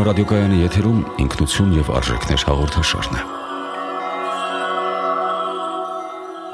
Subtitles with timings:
[0.00, 3.24] Երգորիա ռադիոկայանի եթերում ինքնություն եւ արժեքներ հաղորդաշարն է։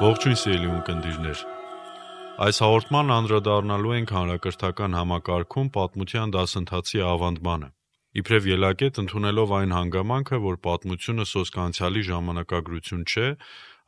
[0.01, 1.43] Ողջույն սիրելի ունկնդիրներ։
[2.47, 7.71] Այս հաղորդման անդրադառնալու ենք հանրակրթական համակարգում պատմության դասընթացի ավանդմանը։
[8.19, 13.27] Իբրև ելակետ ընդունելով այն հանգամանքը, որ պատմությունը սոսկանցիալի ժամանակագրություն չէ,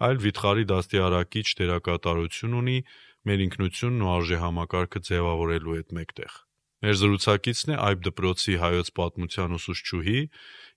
[0.07, 2.83] այլ վիթխարի դաստիարակիչ դերակատարություն ունի
[3.27, 6.45] մեր ինքնությունն ու արժե համակարգը ձևավորելու հետ մեկտեղ։
[6.79, 10.19] Մեր զրուցակիցն է Այբ դպրոցի հայոց պատմության ուսուցչուհի,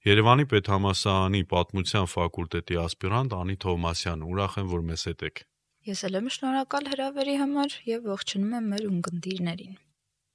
[0.02, 5.42] Երևանի Պետհամասարանի պատմության ֆակուլտետի ասպիրանտ Անի Թովմասյանը։ Ուրախ եմ, որ մեզ հետ եք։
[5.92, 9.76] Ես էլ եմ շնորհակալ հրավերի համար եւ ողջունում եմ մեր ունկնդիրներին։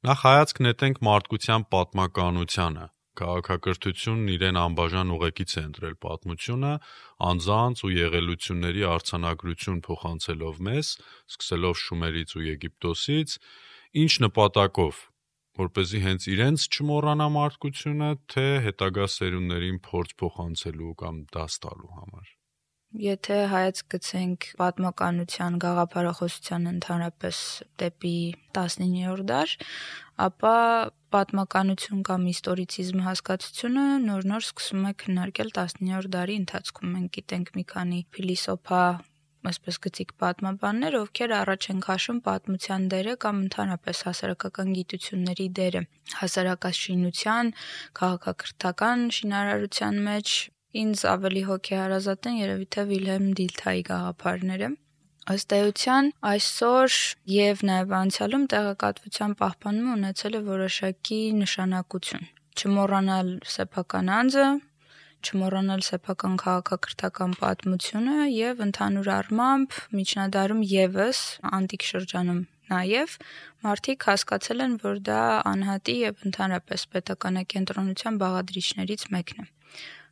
[0.08, 6.73] Նախ հայացք նետենք մարդկության պատմականությանը քաղաքակրթությունն իրեն անբաժան ուղեկից է ընտրել պատմությունը,
[7.27, 10.91] անձանց ու եղելությունների արցանագրություն փոխանցելով մեզ,
[11.34, 13.38] սկսելով Շումերից ու Եգիպտոսից,
[14.03, 15.02] ինչ նպատակով,
[15.58, 21.94] որ เป զի հենց իրենց չմոռանա մարդկությունը, թե հետագա սերունդներին փորձ փոխանցելու կամ դաս տալու
[22.00, 22.36] համար։
[22.95, 27.39] Եթե հայաց գցենք պատմականության գաղափարախոսության ընդհանրապես
[27.81, 28.13] դեպի
[28.58, 29.55] 19-րդ դար,
[30.28, 30.53] ապա
[31.13, 38.00] պատմականություն կամ իստորիցիզմ հասկացությունը նոր-նոր սկսում է քննարկել 19-րդ դարի ընթացքում։ Մենք գիտենք մի քանի
[38.16, 38.81] փիլիսոփա
[39.52, 45.83] այսպես գծիկ պատմաբաններ, ովքեր առաջ են քաշում պատմության դերը կամ ընդհանրապես հասարակական գիտությունների դերը.
[46.23, 47.53] Հասարակաշինության,
[48.02, 50.35] քաղաքակրթական շինարարության մեջ
[50.88, 54.75] ինձ ավելի հոգեհարազատ են երևի թե Վիլհելմ Դիլթայի գաղափարները
[55.27, 56.94] Ըստ էության այսօր
[57.27, 64.45] եւ նաեւ անցյալում տեղեկատվության պահպանումը ունեցել է որոշակի նշանակություն։ Չմոռանալ սեփական անձը,
[65.25, 71.23] չմոռանալ սեփական քաղաքակրթական պատմությունը եւ ընդհանուր առմամբ միջնադարում եւս
[71.57, 73.13] անտիկ շրջանում Նաև
[73.63, 75.19] մարդիկ հասկացել են, որ դա
[75.51, 79.47] անհատի եւ ընդհանրապես պետականակենտրոնության բաղադրիչներից մեկն է։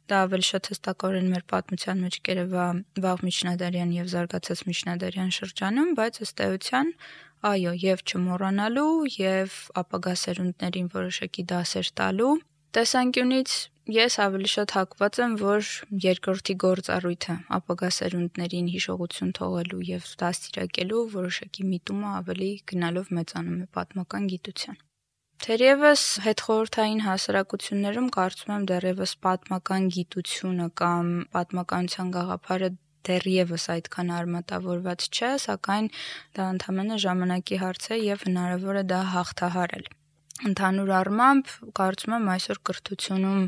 [0.05, 2.65] Դա ավելի շատ հստակորեն մեր պատմության մեջ կերևա
[3.03, 6.91] վաղ միջնադարյան եւ զարգացած միջնադարյան շրջանում, բայց ըստ էության
[7.51, 12.33] այո, եւ չմոռանալու եւ ապագա սերունդներին որոշակի դասեր տալու
[12.75, 13.51] տեսանկյունից
[13.93, 15.67] ես ավելի շատ հակված եմ, որ
[16.05, 24.29] երկրորդի գործառույթը ապագա սերունդներին հիշողություն թողելու եւ դաստիարակելու որոշակի միտումը ավելի գնալով մեծանում է պատմական
[24.33, 24.79] գիտության։
[25.45, 32.69] Թերևս հետխորհրդային հասարակություններում կարծում եմ դեռևս պատմական գիտությունը կամ պատմականության գաղափարը
[33.09, 35.91] դեռևս այդքան արմատավորված չէ, սակայն
[36.39, 39.93] դա ընդհանրապես ժամանակի հարց է եւ հնարավոր է դա հաղթահարել։
[40.43, 43.43] Ընդհանուր առմամբ կարծում եմ այսօր կրթությունում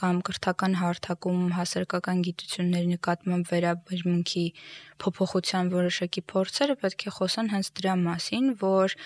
[0.00, 4.46] կամ կրթական հարթակում հասարակական գիտությունների նկատմամբ վերաբերմունքի
[5.04, 8.96] փոփոխության որոշակի փորձերը պետք է խոսան հենց դրա մասին, որ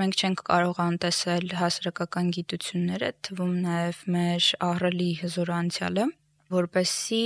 [0.00, 6.10] մենք չենք կարող անտեսել հասարակական գիտությունները, թվում նաև մեր ահռելի հզոր անցյալը,
[6.56, 7.24] որպեսի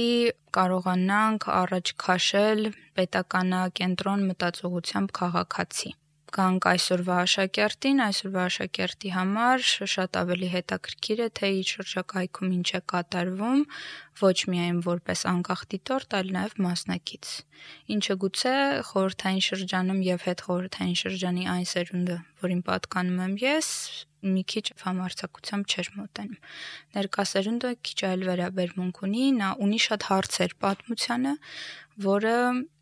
[0.58, 6.00] կարողանանք առաջ քաշել պետականակենտրոն մտածողությամբ քաղաքացի
[6.34, 12.80] գանք այսօրվա աշակերտին, այսօրվա աշակերտի համար շատ ավելի հետաքրքիր է, թե իր շրջակայքում ինչ է
[12.94, 13.62] կատարվում,
[14.20, 17.30] ոչ միայն որպես անկախ դիտորդ, այլ նաև մասնակից։
[17.94, 18.54] Ինչը գուցե
[18.90, 23.70] խորհրդային շրջանում եւ հետ խորհրդային շրջանի այն սերունդը, որին պատկանում եմ ես,
[24.24, 26.44] մի քիչ համարցակությամբ չէր մոտենում։
[26.94, 31.34] Ներկա սերունդը քիչ այլ վերաբերմունք ունի, նա ունի շատ հարցեր պատմությանը,
[32.04, 32.36] որը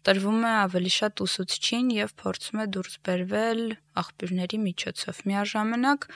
[0.06, 3.60] տրվում է ավելի շատ ուսուցչին եւ փորձում է դուրս բերվել
[4.02, 6.08] աղբյուրների միջոցով։ Միաժամանակ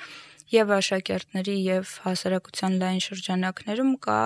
[0.46, 4.20] եւ աշակերտների եւ հասարակության լայն շրջանակներում կա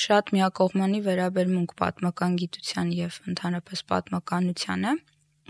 [0.00, 4.92] շատ միակողմանի վերաբերմունք պատմական գիտության եւ ընդհանրապես պատմականությանը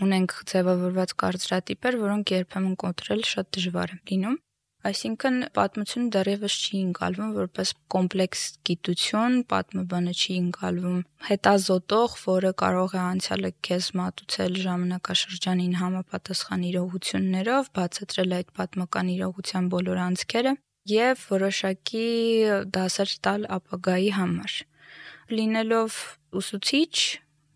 [0.03, 4.41] ունենք ձևավորված կարծրատիպեր, որոնք երբեմն կոտրել շատ դժվար է լինում։
[4.83, 10.97] Այսինքն պատմությունը դեռևս չի ընկալվում որպես կոմպլեքս գիտություն, պատմաբանը չի ընկալվում
[11.29, 20.03] հետազոտող, որը կարող է անցյալը քեզ մատուցել ժամանակաշրջանին համապատասխան իրողություններով, բացատրել այդ պատմական իրողության բոլոր
[20.09, 20.55] անցքերը
[20.89, 22.07] եւ որոշակի
[22.75, 24.55] դասեր տալ ապագայի համար։
[25.33, 25.99] Լինելով
[26.39, 26.95] ուսուցիչ,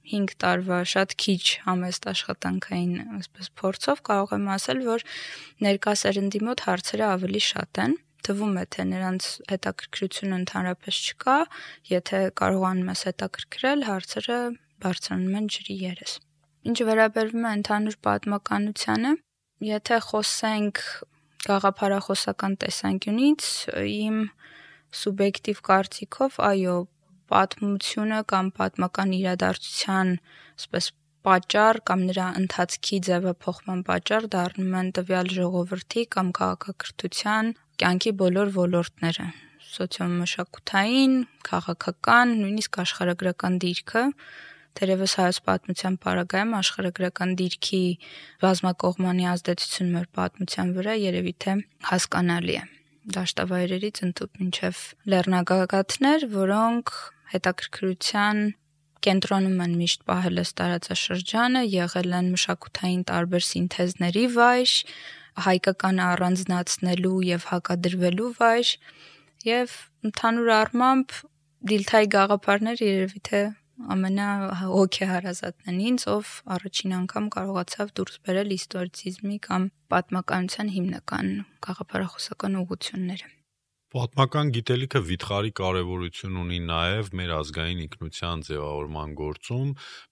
[0.07, 5.03] 5 տարվա շատ քիչ համեստ աշխատանքային այսպես փորձով կարող եմ ասել, որ
[5.67, 7.97] ներկա սերնդի մոտ հարցերը ավելի շատ են
[8.27, 11.35] թվում է թե նրանց հետաքրքրությունը ընդհանրապես չկա,
[11.91, 14.39] եթե կարողանում ես հետաքրքրել, հարցերը
[14.83, 16.15] բարձրանում են ջրի երես։
[16.67, 19.13] Ինչ վերաբերվում է ընդհանուր պատմականությանը,
[19.67, 20.83] եթե խոսենք
[21.47, 23.47] գաղափարախոսական տեսանկյունից,
[23.93, 24.21] իմ
[25.01, 26.77] սուբյեկտիվ կարծիքով, այո,
[27.31, 30.13] պատմությունը կամ պատմական իրադարձության
[30.57, 30.85] այսպես
[31.27, 37.49] պատճառ կամ նրա ընթացքի ձևափոխման պատճառ դառնում են տվյալ ժողովրդի կամ քաղաքակրթության
[37.83, 39.27] կյանքի բոլոր ոլորտները.
[39.67, 41.15] սոցիոմշակութային,
[41.47, 44.03] քաղաքական, նույնիսկ աշխարհագրական դիրքը
[44.77, 47.81] Թերևս հայոց պատմության պարագայում աշխարհագրական դիրքի
[48.43, 51.55] բազմակողմանի ազդեցություն մեր պատմության վրա երևի թե
[51.89, 52.63] հասկանալի է։
[53.17, 54.81] Դաշտավայրերից ընդཐུպ մինչև
[55.13, 56.95] լեռնագագաթներ, որոնք
[57.33, 58.41] հետաքրքրության
[59.07, 64.73] կենտրոնում են միշտ պահել այս տարածաշրջանը, եղել են մշակութային տարբեր սինթեզների վայր,
[65.47, 68.71] հայկական առանձնացնելու եւ հակադրվելու վայր
[69.47, 69.75] եւ
[70.09, 71.15] ընդհանուր առմամբ
[71.71, 73.41] դիլթայի գաղափարները երևի թե
[73.93, 81.33] ամենահոգեհարազատն են ինձ, ով առաջին անգամ կարողացավ դուրս բերել իստորիցիզմի կամ պատմականության հիմնական
[81.67, 83.33] գաղափարախոսական ուղղությունները։
[83.95, 89.69] Պատմական գիտելիքը վիթխարի կարևորություն ունի նաև մեր ազգային ինքնության ձևավորման գործում։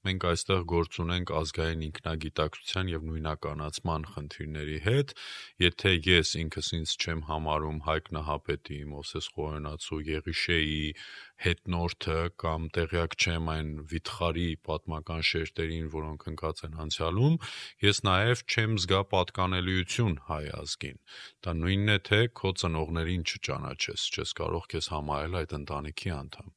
[0.07, 5.11] Մենք այստեղ գործ ունենք ազգային ինքնագիտակցության եւ նույնականացման խնդիրների հետ։
[5.65, 10.79] Եթե ես ինքս ինձ չեմ համարում Հայկ Նահապետի, Մոսես Խոյանացու, Եղիշեի
[11.43, 17.35] հետնորդը կամ տեղյակ չեմ այն վիթխարի պատմական շերտերին, որոնք ընկած են անցյալում,
[17.85, 20.97] ես նաև չեմ զգա պատկանելիություն հայ ազգին։
[21.45, 26.49] Դա նույնն է թե քո ծնողներին չճանաչես, չես կարող քեզ համարել այդ ընտանիքի անդամ։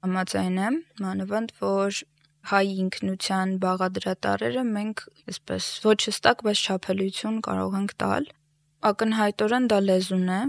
[0.00, 2.02] Համաձայն եմ, մանավանդ որ
[2.50, 8.28] հայ ինքնության բաղադրատարերը մենք այսպես ոչ հստակ, բայց չափելիություն կարող ենք տալ։
[8.90, 10.40] Ակնհայտորեն դա լեզուն է,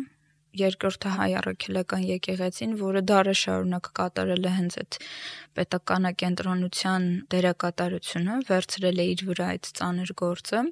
[0.59, 4.99] երկրորդը հայ առաքելական եկեղեցին, որը դարը շարունակ կատարել է հենց այդ
[5.59, 10.63] պետականակենտրոնության դերակատարությունը, վերցրել է իր վրա այդ ծանր գործը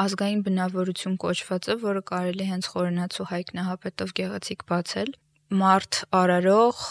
[0.00, 5.10] ազգային բնավորություն կոչվածը, որը կարելի հենց խորենացու Հայկ Նահապետով գեղեցիկ բացել,
[5.60, 6.82] մարդ արարող,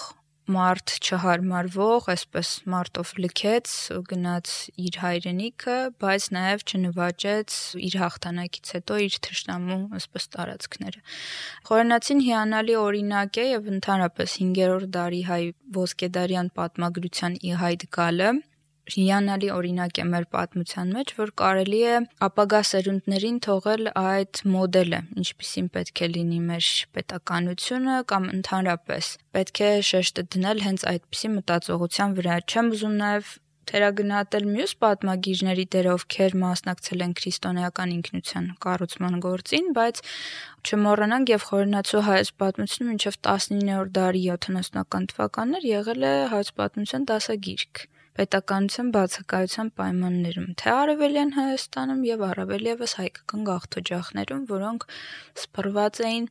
[0.50, 3.74] մարդ չհարմարվող, այսպես մարտով լքեց,
[4.10, 4.54] գնաց
[4.86, 7.57] իր հայրենիքը, բայց նաև չնվաճեց
[7.90, 11.04] իր հաղթանակից հետո իր թշնամու այսպես տարածքները։
[11.69, 15.42] Խորենացին հիանալի օրինակ է եւ ընդհանրապես 5-րդ դարի հայ
[15.80, 18.31] ոսկեդարյան պատմագրության ի հայտ գալը
[18.94, 21.97] հիանալի օրինակ է մեր պատմության մեջ, որ կարելի է
[22.27, 29.69] ապագա սերունդներին թողել այդ մոդելը, ինչպիսին պետք է լինի մեր պետականությունը կամ ընդհանրապես պետք է
[29.89, 33.38] շեշտը դնել հենց այդպիսի մտածողության վրա։ Չեմ ուզում նաև
[33.69, 40.01] թերագնահատել մյուս պատմագիրների դերը, ովքեր մասնակցել են քրիստոնեական ինքնության կառուցման գործին, բայց
[40.65, 47.86] չմոռանանք եւ խորենացու հայոց պատմությունը մինչեւ 19-րդ դարի 70-ական թվականներ եղել է հայոց պատմության դասագիրք
[48.19, 54.86] պետականության բացակայության պայմաններում, թե Արևելյան Հայաստանում եւ առավել եւս հայկական գաղթօջախներում, որոնք
[55.45, 56.30] սփռված էին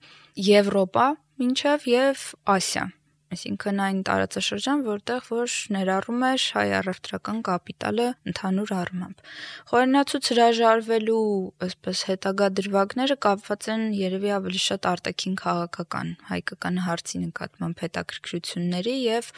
[0.52, 1.08] Եվրոպա,
[1.40, 2.86] մինչև եւ Ասիա
[3.34, 9.26] այսինքն այն տարածաշրջան, որտեղ որ ներառում էր հայ առևտրական կապիտալը ընդհանուր առմամբ։
[9.72, 11.24] Խորենացուց հրաժարվելու,
[11.68, 19.30] այսպես հետագա դրվագները կապված են երևի ավելի շատ արտաքին քաղաքական, հայկական հարցի նկատմամբ հետաքրքրությունների եւ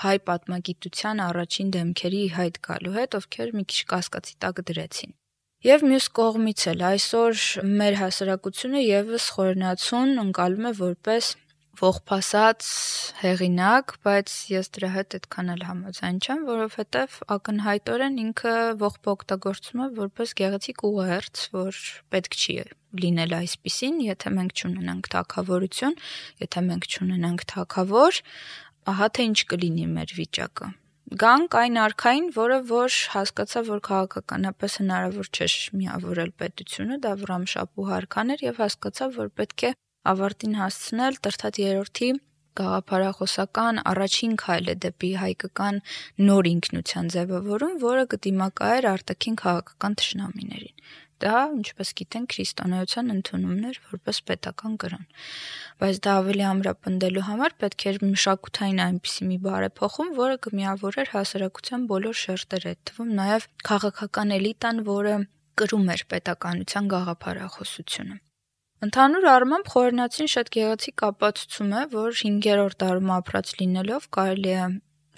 [0.00, 5.16] հայ պատմագիտության առաջին դեմքերի հայտ գալու հետ, ովքեր մի քիչ կասկածի տակ դրեցին։
[5.60, 7.40] Եվ մյուս կողմից էլ այսօր
[7.80, 11.26] մեր հասարակությունը եւս խորենացուն ընկալում է որպես
[11.80, 12.66] ողբասած
[13.22, 19.86] հեղինակ, բայց ես դրա հետ այդքան էլ համաձայն չեմ, որովհետև ակնհայտորեն ինքը ողբը օգտագործում է
[20.00, 21.80] որպես գեղեցիկ ուղերձ, որ
[22.12, 22.56] պետք չի
[23.00, 25.96] լինել այսպիսին, եթե մենք չունենանք թակավորություն,
[26.44, 28.22] եթե մենք չունենանք թակավոր,
[28.90, 30.72] ահա թե ինչ կլինի մեր վիճակը
[31.10, 35.48] գանք այն արքային, որը որ հասկացա, որ քաղաքականապես հնարավոր չէ
[35.80, 39.72] միավորել պետությունը, դա Վրամշապու հարքան էր եւ հասկացա, որ պետք է
[40.08, 42.10] ավարտին հասցնել Տրթատ 3-րդի
[42.60, 45.76] գաղափարախոսական առաջին քայլը դեպի հայկական
[46.28, 50.90] նոր ինքնության ձևավորում, որը կդիմակայեր արտաքին քաղաքական ճշնամիներին։
[51.20, 55.02] Դա, ինչպես գիտենք, քրիստոնեության ընդունումներ որպես պետական կրոն։
[55.82, 62.18] Բայց դա ավելի ամրապնդելու համար պետք էր մշակութային այնպիսի մի բարեփոխում, որը կմիավորեր հասարակության բոլոր
[62.24, 65.14] շերտերը, այդ թվում նաև քաղաքական էլիտան, որը
[65.60, 68.20] կրում էր պետականության գաղափարախոսությունը։
[68.80, 74.62] Ընդհանուր առմամբ խորենացին շատ գեղեցիկ ապացուցում է, որ 5-րդ դարում ապրած լինելով կարելի է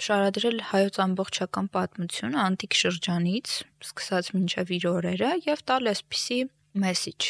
[0.07, 3.52] շարադրել հայոց ամբողջական պատմությունը անտիկ շրջանից,
[3.87, 6.38] սկսած մինչև իր օրերը եւ տալ այսպիսի
[6.87, 7.28] մեսիջ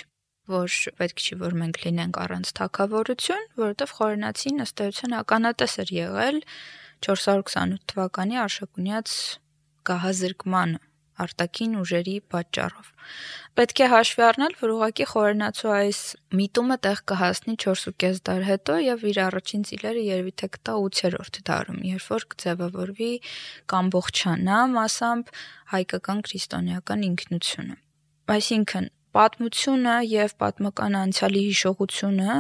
[0.53, 6.41] որ պետք չի որ մենք լինենք առանց թակավորություն, որովհետև խորենացին ըստ էության ականատես էր եղել
[7.09, 9.19] 428 թվականի Արշակունյաց
[9.93, 10.83] գահազրկմանը
[11.23, 12.88] արտաքին ուժերի պատճառով։
[13.59, 16.00] Պետք է հաշվի առնել, որ ուղակի խորենացու այս
[16.38, 21.81] միտումը տեղ կհասնի 4.5 դար հետո եւ իր առաջին ծիլերը երևի թե կտա 8-րդ դարում,
[21.93, 23.12] երբ որ կձևավորվի
[23.73, 25.37] կամբողջանա մասամբ
[25.75, 27.76] հայկական քրիստոնեական ինքնությունը։
[28.33, 32.37] Այսինքն պատմությունը եւ պատմական անցյալի հիշողությունը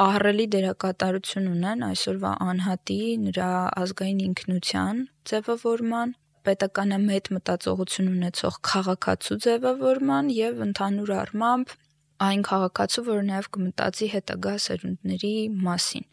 [0.00, 3.48] ահռելի դերակատարություն ունեն այսօրվա անհատի նրա
[3.82, 6.14] ազգային ինքնության ձևավորման,
[6.48, 11.76] պետականամետ մտածողություն ունեցող քաղաքացու ձևավորման եւ ընդհանուր առմամբ
[12.20, 15.32] այն քաղաքացու, որը նաև կմտածի հետագա սերունդների
[15.66, 16.04] մասին։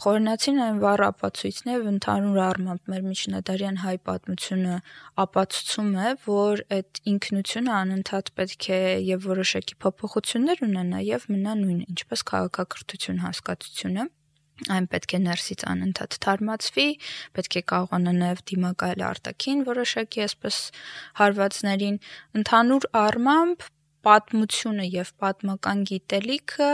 [0.00, 4.76] Խորենացին այն վառ ապացույցն է, ընդհանուր առմամբ մեր միջնադարյան հայ պատմությունը
[5.24, 11.90] ապացուցում է, որ այդ ինքնությունը անընդհատ պետք է եւ որոշակի փոփոխություններ ունենա եւ մնա նույնը,
[11.96, 14.08] ինչպես քաղաքակրթություն հասկացությունը
[14.74, 16.86] այն պետք է ներսից անընդհատ թարմացվի,
[17.38, 20.60] պետք է կարողանա նաև դիմակայել արտաքին որոշակի այսպես
[21.20, 21.98] հարվածներին,
[22.40, 23.68] ընդհանուր առմամբ
[24.10, 26.72] պատմությունը եւ պատմական գիտելիքը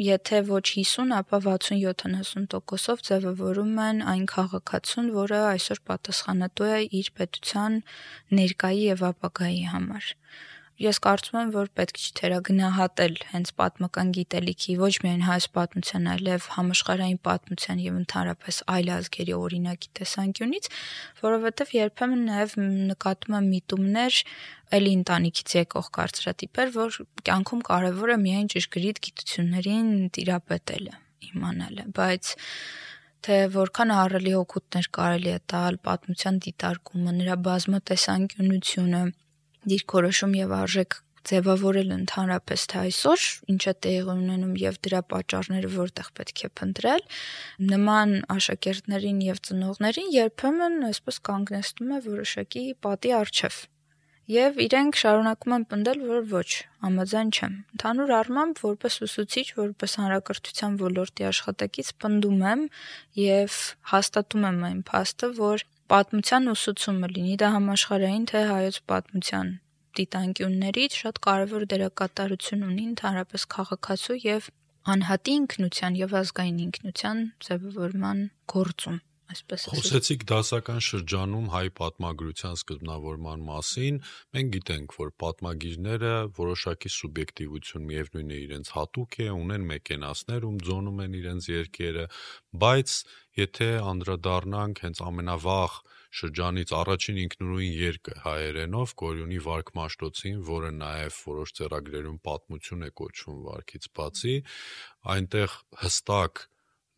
[0.00, 7.80] եթե ոչ 50, ապա 60-70%-ով ձևավորում են այն քաղաքացուն, որը այսօր պատասխանատու է իր պետության
[8.38, 10.14] ներկայի եւ ապագայի համար
[10.80, 16.46] ես կարծում եմ, որ պետք չի թերագնահատել հենց պատմական գիտելիքի ոչ միայն հայ պատմության, այլև
[16.56, 20.70] համաշխարհային պատմության եւ ընդհանրապես այլ ազգերի օրինակի տեսանկյունից,
[21.20, 22.56] որովհետեւ երբեմն նաեւ
[22.90, 24.20] նկատում եմ միտումներ
[24.80, 30.94] էլի ընտանիքից եկող կարծրատիպեր, որ կյանքում կարևոր է միայն ճշգրիտ գիտություններին տիրապետելը,
[31.30, 32.34] իմանալը, բայց
[33.20, 39.02] թե որքան ահռելի օգուտներ կարելի է տալ պատմության դիտարկումը, նրա բազմատեսանկյունությունը,
[39.68, 40.98] դիրքորոշում եւ արժեք
[41.30, 47.04] ձևավորել ընդհանրապես թե այսօր ինչ է տեղի ունենում եւ դրա պատճառները որտեղ պետք է փնտրել
[47.72, 53.60] նման աշակերտներին եւ ծնողներին երբեմն այսպես կանգնեցնում է որոշակի պատի արչեվ
[54.30, 56.50] եւ իրենք շարունակում են պնդել, որ ոչ,
[56.84, 62.62] համաձայն չեմ։ Ընդհանուր առմամբ որպես ուսուցիչ, որպես հանրակրթության ոլորտի աշխատակից պնդում եմ
[63.22, 63.56] եւ
[63.90, 69.52] հաստատում եմ այն փաստը, որ պատմության ուսուցումը լինի դա համաշխարհային թե հայոց պատմության
[69.98, 74.50] դիտանկյուններից շատ կարևոր դերակատարություն ունի ընդհանրապես քաղաքացու եւ
[74.94, 83.44] անհատի ինքնության եւ ազգային ինքնության ձևավորման գործում այսպես ասած։ Խոսեցիք դասական շրջանում հայ պատմագրության սկզբնավորման
[83.46, 84.00] մասին։
[84.36, 91.02] Մենք գիտենք, որ պատմագիրները որոշակի սուբյեկտիվություն միևնույն է իրենց հատուկ է, ունեն մեկենասներ, ում ձոնում
[91.06, 92.06] են իրենց երկերը,
[92.64, 92.96] բայց
[93.38, 95.74] եթե անդրադառնանք հենց ամենավաղ
[96.20, 103.38] շրջանից առաջին ինքնուրույն երկը հայերենով Գորյունի Վարք Մաշտոցին, որը նաև որոշ ձեռագրերում պատմություն է կոչվում
[103.46, 104.34] վարքից բացի,
[105.14, 106.42] այնտեղ հստակ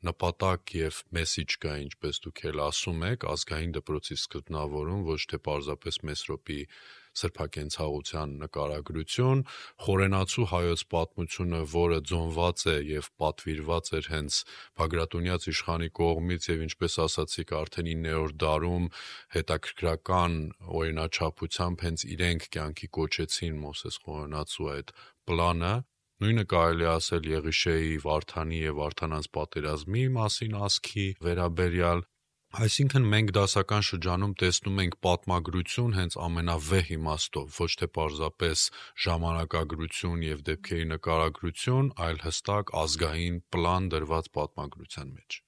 [0.09, 6.01] նպատակ եւ մեսիջ կա, ինչպես դուք էլ ասում եք, ազգային դպրոցի սկզբնավորում ոչ թե պարզապես
[6.09, 6.61] Մեսրոպի
[7.21, 9.45] սրբակենցաղության նկարագրություն,
[9.87, 14.41] խորենացու հայոց պատմությունը, որը ձոնված է եւ պատվիրված էր հենց
[14.81, 18.91] Բագրատունյաց իշխանի կողմից եւ ինչպես ասացիք արդեն 9-րդ դարում
[19.37, 20.37] հետաքրքրական
[20.83, 24.95] օրինաչափությամբ հենց իրենք կյանքի կոչեցին Մոսես խորենացու այդ
[25.29, 25.75] պլանը
[26.23, 32.03] Նույնը կարելի ասել Եղիշեի, Վարդանի եւ Վարդանանց պատերազմի մասին ասքի վերաբերյալ
[32.53, 38.65] Այսինքն մենք դասական շրջանում տեսնում ենք պատմագրություն հենց ամենավեհ իմաստով, ոչ թե պարզապես
[39.05, 45.39] ժամանակագրություն եւ դեպքերի նկարագրություն, այլ հստակ ազգային պլան դրված պատմագրության մեջ։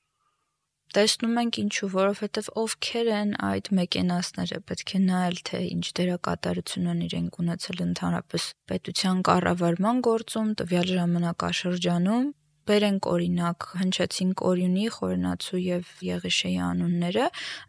[0.94, 7.04] Տեսնում ենք ինչու, որովհետև ովքեր են այդ մեկենասները, պետք է նայել թե ինչ դերակատարություն են
[7.08, 12.32] իրենք ունեցել ընդհանրապես պետության կառավարման գործում, տվյալ ժամանակաշրջանում
[12.68, 17.26] բերենք օրինակ հնչեցինք Օրյունի, Խորենացու եւ Եղիշեի անունները,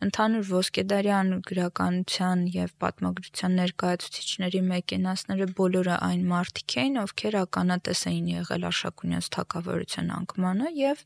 [0.08, 8.68] ընդհանուր ոսկեդարյան գրականության եւ պատմագրության ներկայացուցիչների մեկենասները բոլորը այն մարդիկ էին, ովքեր ականատես էին եղել
[8.72, 11.06] Արշակունյաց թակավորության անկմանը եւ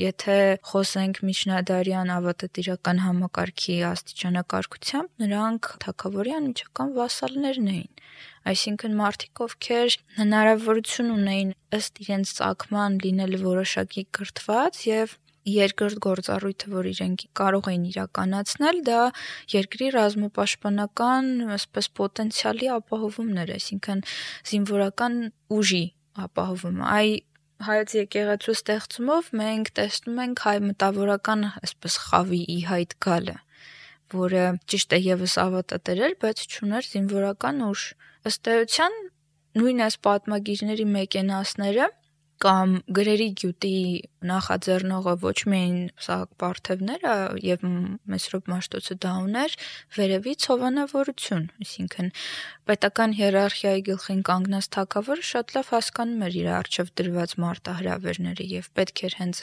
[0.00, 0.36] եթե
[0.70, 7.90] խոսենք միջնադարյան ավատատիրական համակարգի աստիճանակարգությամբ, նրանք թակավորի անմիջական վասալներն էին
[8.48, 15.16] Այսինքն մարդիկ, ովքեր հնարավորություն ունեին ըստ իրենց ցակման լինել որոշակի կրթված եւ
[15.50, 19.00] երկրորդ գործառույթը, որ իրենք կարող էին իրականացնել, դա
[19.54, 24.02] երկրի ռազմապաշտպանական, ասես պոտենցիալի ապահովումներ, այսինքն
[24.50, 25.16] զինվորական
[25.56, 25.84] ուժի
[26.26, 27.08] ապահովումը։ Այ
[27.60, 33.34] հայոց եկեղեցու ստեղծումով մենք տեսնում ենք հայ մտավորական այսպես խավի ի հայտ գալը,
[34.16, 37.84] որը ճիշտ է եւս ավատատեր էր, բայց չուներ զինվորական ուժ
[38.28, 38.96] ըստ էության
[39.60, 41.86] նույն այս պատմագիրների մեկենասները
[42.44, 43.76] կամ գրերի գյուտի
[44.28, 47.64] նախաձեռնողը ոչ միայն Սահակ Պարթևները եւ
[48.10, 49.56] Մեսրոպ Մաշտոցը դա ուներ,
[49.96, 52.10] վերևից հովանավորություն, այսինքն
[52.70, 59.02] պետական հիերարխիայի գլխին կանգնած թակավորը շատ լավ հասկանում էր իր արժև դրված մարտահրավերները եւ պետք
[59.08, 59.40] էր հենց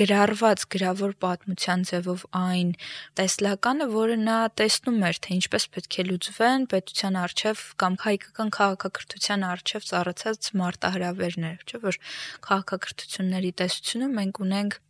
[0.00, 2.72] գրառված գրավոր պատմության ձևով այն
[3.20, 9.46] տեսլականը, որը նա տեսնում էր, թե ինչպես պետք է լուծվեն պետության արժև կամ հայկական քաղաքակրթության
[9.54, 12.00] արժև ծառացած մարտահրավերներ, չէ՞ որ
[12.48, 14.80] քաղաքակրթությունների տեսությունում մենք ունենք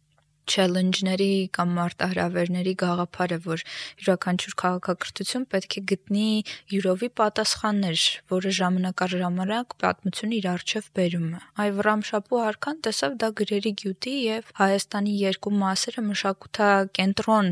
[0.51, 3.63] challenge-ների կամ մարտահրավերների գաղափարը, որ
[4.03, 6.27] յուրաքանչյուր քաղաքակրթություն պետք է գտնի
[6.75, 8.05] յուրովի պատասխաններ,
[8.35, 13.75] որը ժամանակ առ ժամանակ պատմությունը իր արժև բերում է։ Այ Վռամշապու արքան տեսավ դա գրերի
[13.85, 17.51] գյուտի եւ Հայաստանի երկու մասերը մշակութակենտրոն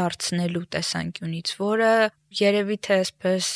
[0.00, 1.94] դարձնելու տեսանկյունից, որը
[2.40, 3.48] երևի թե այսպես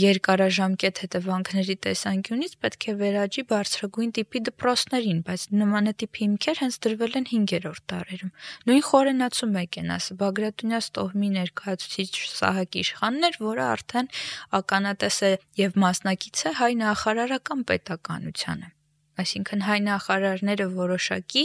[0.00, 7.28] երկարաժամկետ հետևանքների տեսանկյունից պետք է վերաճի բարձրագույն տիպի դպրոցներին, բայց նմանատիպ հիմքեր հենց դրվել են
[7.32, 8.32] 5-րդ դարերում։
[8.70, 14.12] Նույն խորենացու մեկենաս Բագրատունյաց տոհմի ներկայացուցիչ Սահակ Իշխանն էր, որը արդեն
[14.60, 18.74] ականատես է եւ մասնակից է հայ նախարարական պետականությանը
[19.14, 21.44] այսինքն հայ նախարարները որոշակի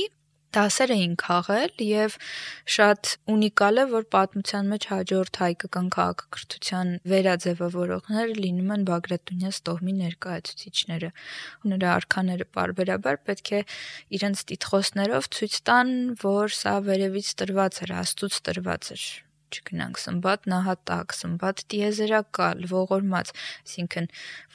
[0.55, 2.15] դասեր էին քաղել եւ
[2.75, 11.13] շատ ունիկալ է որ պատմության մեջ հաջորդ հայկական քաղաքակրթության վերաձևավորողները լինում են Բագրատունյաց տոհմի ներկայացուցիչները
[11.13, 13.63] ու նրա արքաները parberabar պետք է
[14.19, 19.09] իրենց տիտխոսներով ցույց տան որ սա վերևից տրված էր աստուց տրված էր
[19.49, 23.31] չգնանք սմբատ նահատակ, սմբատ տիեզերակալ, ողորմած,
[23.65, 24.09] այսինքն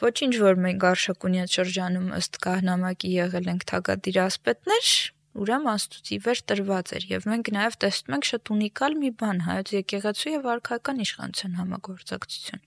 [0.04, 4.92] ոչինչ որ մենք Արշակունյաց շրջանում ըստ կահնամակի եղել ենք թագադիր ասպետներ,
[5.34, 9.72] ուրեմն աստուծի վեր տրված էր եւ մենք նաեւ տեսնում ենք շատ ունիկալ մի բան հայոց
[9.74, 12.64] եկեղեցու եւ արքայական իշխանության համագործակցություն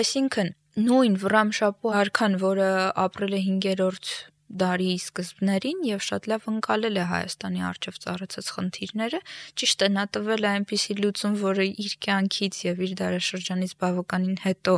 [0.00, 0.52] այսինքն
[0.86, 2.70] նույն վրամշապու արքան որը
[3.06, 4.10] ապրել է 5-րդ
[4.46, 9.20] դարի սկզբներին եւ շատ լավ ընկալել է Հայաստանի արժեվ ծառացած խնդիրները,
[9.58, 14.74] ճիշտ է նա տվել այնպիսի լուծում, որը իր կյանքից եւ իր դարաշրջանից բավականին հետո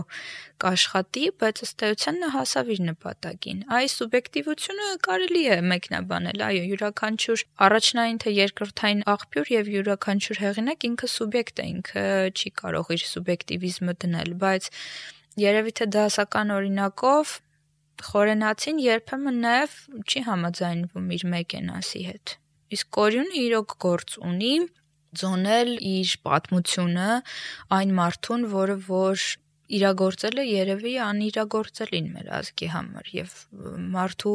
[0.58, 7.44] կաշխատի, բայց ըստ էության նա հասավ իր նպատակին։ Այս սուբյեկտիվությունը կարելի է մեկնաբանել, այո, յուրաքանչյուր
[7.68, 13.94] առաջնային թե երկրորդային աղբյուր եւ յուրաքանչյուր հեղինակ ինքը սուբյեկտ է, ինքը չի կարող իր սուբյեկտիվիզմը
[14.02, 14.72] դնել, բայց
[15.38, 17.38] երևի թե դասական օրինակով
[18.06, 22.34] Խորենացին երբեմն նաև չի համաձայնվում իր մեկենասի հետ։
[22.76, 24.54] Իսկ Կորյունը իրոք գործ ունի
[25.18, 27.10] ձոնել իր պատմությունը
[27.78, 29.24] այն մարդուն, որը որ
[29.68, 33.34] իրագործել է երևի անիրագործելին մեր ազգի համար եւ
[33.94, 34.34] մարդու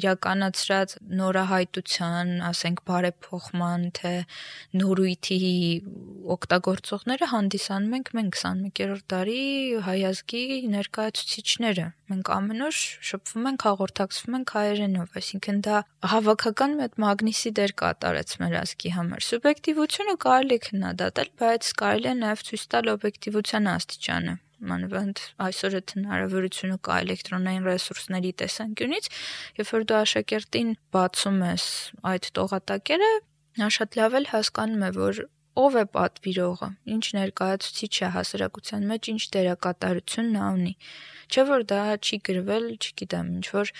[0.00, 4.14] իրականացրած նորահայտության, ասենք բարեփոխման թե
[4.82, 5.40] նորույթի
[6.36, 9.42] օգտագործողները հանդիսանում ենք մենք 21-րդ դարի
[9.88, 10.44] հայ ազգի
[10.76, 15.78] ներկայացուցիչները մենք ամեն օր շփվում ենք, հաղորդակցվում ենք հայերենով, այսինքն դա
[16.12, 22.46] հավաքական մեծ մագնիսի դեր կատարեց մեր ազգի համար։ Սուբյեկտիվությունը կարելի քննադատել, բայց կարելի է նաև
[22.52, 24.36] ցույց տալ օբյեկտիվության աստիճանը
[24.70, 29.08] մանավանդ այսօր այդ հնարավորությունը կա էլեկտրոնային ռեսուրսների տեսանկյունից,
[29.58, 31.66] երբ որ դու աշակերտին բացում ես
[32.12, 33.12] այդ տողատակերը,
[33.62, 35.22] նա շատ լավ էլ հասկանում է, որ
[35.62, 40.72] ով է պատվիրողը, ինչ ներկայացուցիչ է հասարակության մեջ, ինչ դերակատարություն նա ունի։
[41.32, 43.70] Չէ որ դա չի գրվել, չգիտեմ, ինչ որ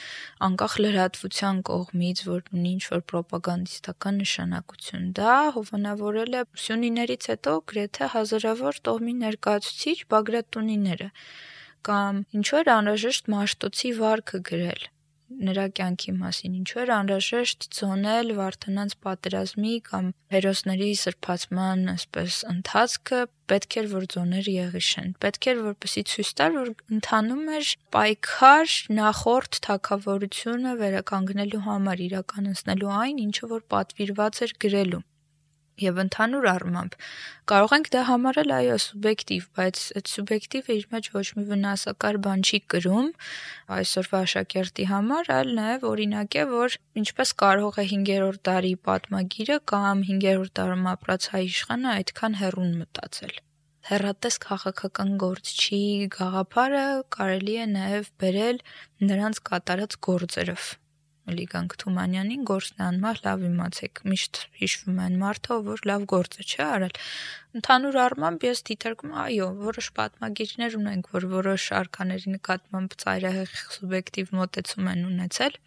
[0.46, 8.10] անկախ լրատվության կողմից, որ ունի ինչ որ ռոպագանդիստական նշանակություն։ Դա հովանավորել է Սյունիներից հետո գրեթե
[8.16, 11.12] հազարավոր տոհմի ներկայացուցիչ Բագրատունիները
[11.92, 14.91] կամ ինչու էր անհրաժեշտ Մաշտոցի վարքը գրել
[15.48, 23.20] նրա կյանքի մասին ինչու էր անհրաժեշտ ցոնել Վարդանանց պատերազմի կամ հերոսների սրբացման այսպես ընթացքը
[23.52, 29.62] պետք էր որ ձոներ եղիշեն պետք էր որպեսի ցույց տար որ ընթանում էր պայքար նախորդ
[29.68, 35.02] թակավորությունը վերականգնելու համար իրականացնելու այն ինչը որ պատվիրված էր գրելու
[35.80, 36.96] Եվ ընդհանուր առմամբ
[37.52, 42.44] կարող ենք դա համարել այո սուբյեկտիվ, բայց այդ սուբյեկտիվը իր մեջ ոչ մի վնասակար բան
[42.48, 43.08] չի կրում
[43.76, 50.04] այսօրվա աշակերտի համար, այլ նաև օրինակ է, որ ինչպես կարող է 5-րդ դարի պատմագիրը կամ
[50.12, 53.40] 5-րդ դարում ապրած հայ իշխանը այդքան հերուն մտածել
[53.88, 55.80] հերատես քաղաքական գործչի
[56.14, 56.84] գաղափարը
[57.16, 58.62] կարելի է նաև բերել
[59.08, 60.68] նրանց կատարած գործերով
[61.30, 66.96] Լիգանք Թումանյանին գործն անմահ լավ իմացեք։ Միշտ հիշվում են մարդը, որ լավ գործը չի արել։
[67.62, 74.90] Ընդհանուր առմամբ ես դիտարկում այո, որոշ պատմագիրներ ունենք, որ որոշ արկաների նկատմամբ ծայրահեղ սուբյեկտիվ մոտեցում
[74.94, 75.60] են ունեցել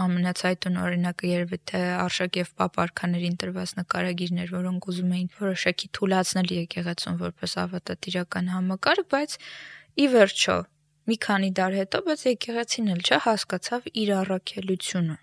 [0.00, 7.18] ամենացայտուն օրինակը երևի թե Արշակ եւ Պապարքաներին տրված նկարագիրներ, որոնք ուզում էին որոշակի թույլաtsնել եկեղեցուն
[7.20, 9.36] որպես ավատատիրական համակարգ, բայց
[10.00, 10.56] ի վերջո
[11.10, 15.16] մի քանի դար հետո, բայց եկեղեցին էլ չէ հասկացավ իր առաքելությունը։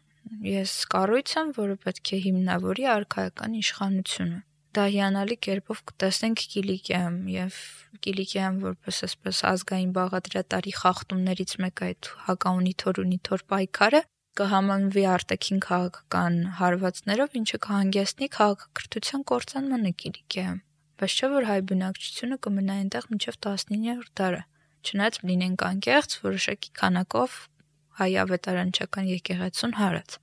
[0.48, 4.40] ես կառույց եմ, որը պետք է հիմնավորի արքայական իշխանությունը։
[4.78, 7.56] Դա հիանալի կերպով կտեսնենք Կիլիկիայում եւ
[8.04, 14.02] Կիլիկիայում որպես այսպես ազգային բաղադրատարի խախտումներից մեկը այդ հակաունի թորունի թոր պայքարը
[14.38, 20.60] կհամանվի արտաքին քաղաքական հարվածներով, ինչը կհանգեցնի քաղաքակրթության կործանմանը Կիլիկիայում։
[20.98, 24.44] Բայց չէ որ հայ բնակչությունը կմնա այնտեղ մինչև 19-րդ դարը։
[24.88, 27.38] Չնայած լինենք անկեղծ, որոշակի քանակով
[27.98, 30.18] հայ ավետարանչական եկեղեցուն հարած։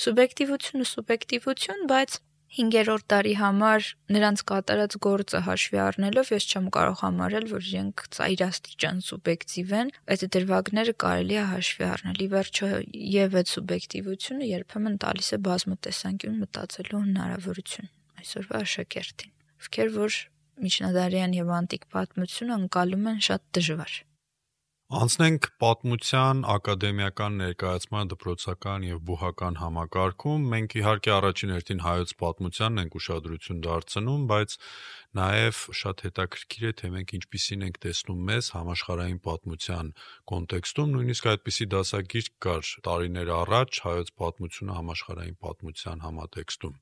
[0.00, 7.46] Սուբյեկտիվությունը սուբյեկտիվություն, բայց 5-րդ դարի համար նրանց կատարած գործը հաշվի առնելով ես չեմ կարող համարել,
[7.50, 12.70] որ իրենք ծայրաստիճան սուբյեկտիվ են, այդ դրվագները կարելի է հաշվի առնել։ Ի վերջո
[13.14, 20.20] եւ այդ սուբյեկտիվությունը երբեմն տալիս է բազմատեսանկյուն մտածելու հնարավորություն այսօրվա աշակերտին, ովքեր որ
[20.66, 23.98] միջնադարյան եւ անտիկ պատմությունը անցալում են շատ դժվար։
[24.90, 32.96] Անցնենք պատմության ակադեմիական ներկայացման դպրոցական եւ բուհական համակարգում։ Մենք իհարկե առաջին հերթին հայոց պատմությանն ենք
[32.98, 34.58] ուշադրություն դարձնում, բայց
[35.20, 39.94] նաեւ շատ հետաքրքիր է, թե մենք ինչպիսին ենք տեսնում մեզ համաշխարհային պատմության
[40.34, 46.80] կոնտեքստում, նույնիսկ այդպիսի դասագիր կար տարիներ առաջ հայոց պատմությունը համաշխարհային պատմության համատեքստում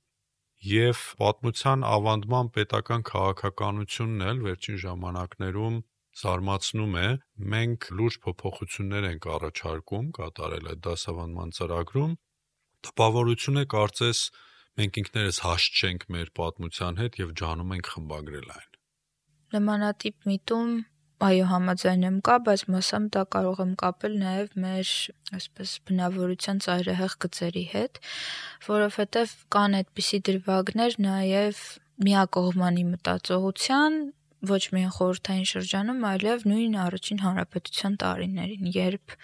[0.66, 5.76] եւ պատմության ավանդման պետական քաղաքականությունն էլ վերջին ժամանակներում
[6.18, 7.08] զարմացնում է,
[7.54, 12.12] մենք լուրջ փոփոխություններ ենք առաջարկում կատարել այդ դասավանդման ծրագրում։
[12.88, 14.22] Տպավորություն է կարծես
[14.78, 18.68] մենք ինքներս հաշտ չենք մեր պատմության հետ եւ ջանում ենք խմբագրել այն։
[19.58, 20.72] Նմանատիպ միտում
[21.18, 24.90] այո համաձայն եմ կա, բայց մասամբ դա կարող եմ կապել նաև մեր
[25.38, 27.98] այսպես բնավորության ծայրահեղ գծերի հետ,
[28.68, 31.62] որովհետև կան այդպիսի դրվագներ նաև
[32.08, 33.98] միակողմանի մտածողության
[34.48, 39.16] ոչ միայն խորհրդային շրջանում, այլև նույն առաջին հանրապետության տարիներին, երբ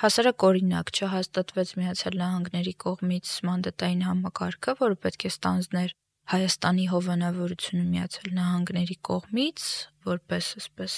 [0.00, 5.94] հասարակ օրինակ չհաստատվեց Միացյալ Նահանգների կողմից մանդատային համակարգը, որը պետք է ստանձներ
[6.26, 9.66] Հայաստանի հովանավորությունը Միացյալ Նահանգների կողմից,
[10.08, 10.94] որպես այսպես,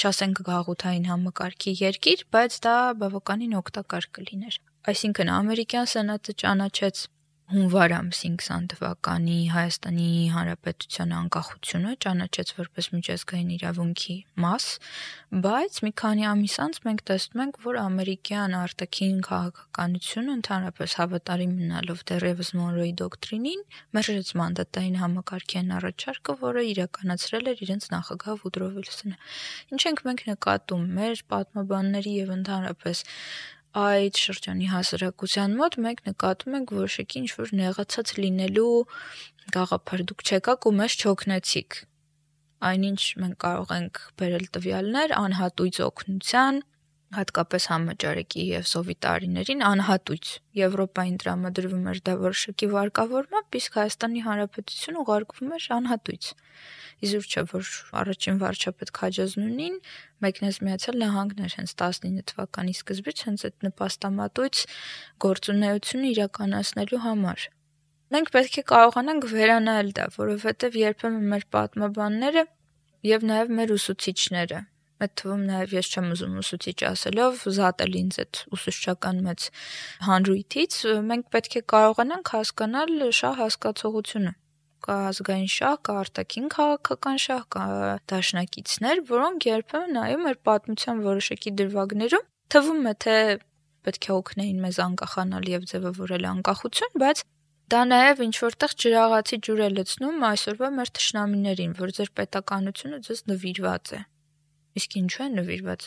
[0.00, 4.56] չասենք գաղութային համակարգի երկիր, բայց դա բավականին օգտակար կլիներ։
[4.88, 7.02] Այսինքն ամերիկյան սենատը ճանաչեց
[7.50, 14.66] հունվար ամսին 20 թվականի Հայաստանի Հանրապետության անկախությունը ճանաչեց որպես միջազգային իրավունքի մաս,
[15.46, 22.04] բայց մի քանի ամիս անց մենք տեսնում ենք, որ ամերիկյան արտաքին քաղաքականությունը ընդհանրապես հավատարիմ մնալով
[22.12, 23.62] դեռևս Մոնրոյի դոկտրինին
[23.98, 29.16] մերժեց մանդատային համակարգյան առաջարկը, որը իրականացրել էր իրենց նախագահ Վուդրո Վիլսոնը։
[29.74, 33.08] Ինչ ենք մենք նկատում մեր պատմաբանների եւ ընդհանրապես
[33.78, 38.72] այդ շրջանի հասարակության մոտ մենք նկատում ենք որոշակի ինչ որ նեղացած լինելու
[39.54, 41.76] գաղափար դուք չեկաք ու մեզ չօգնեցիք
[42.70, 46.60] այնինչ մենք կարող ենք բերել տվյալներ անհատույց օգնության
[47.10, 50.28] հատկապես համաճարեկի եւ սովետարիներին անհատույց.
[50.60, 56.28] Եվրոպային տրամադրվում էր դա որոշակի վարկավորմամբ, իսկ Հայաստանի Հանրապետություն ուղարկվում էր անհատույց.
[57.00, 57.68] Իզուր չէ որ
[58.00, 59.76] առաջին վարչապետ Քաջազնունին
[60.22, 64.64] մեկնեց Միացյալ Նահանգներ հենց 19 թվականի սկզբից հենց այդ նպաստամատույց
[65.26, 67.46] գործունեությունը իրականացնելու համար։
[68.10, 72.44] Մենք պետք է կարողանանք վերանայել դա, որովհետև երբեմն մեր պատմաբանները
[73.10, 74.60] եւ նաեւ մեր ուսուցիչները
[75.00, 79.48] Այդ թվում նաև ես չեմ ուզում ուսուցիչ ասելով զատել ինձ այդ ուսուցչական մեծ
[80.10, 80.76] հանրույթից,
[81.10, 84.34] մենք պետք է կարողանանք հասկանալ շահ հասկացողությունը
[84.84, 87.64] կա ազգային շահ, կա արտաքին քաղաքական շահ, կա
[88.12, 93.16] դաշնակիցներ, որոնք երբեմն նայում էր պատմության որոշակի դրվագներում, թվում է թե
[93.86, 97.22] պետք է օգնեին մեզ անկախանալ եւ ձևավորել անկախություն, բայց
[97.70, 103.20] դա նաև ինչ որտեղ ջրաղացի ջուր է լցնում այսօրվա մեր ճշնամիներին, որ ձեր պետականությունը ձեզ
[103.30, 104.00] նվիրված է։
[104.78, 105.86] Իսկ ինչու է նվիրված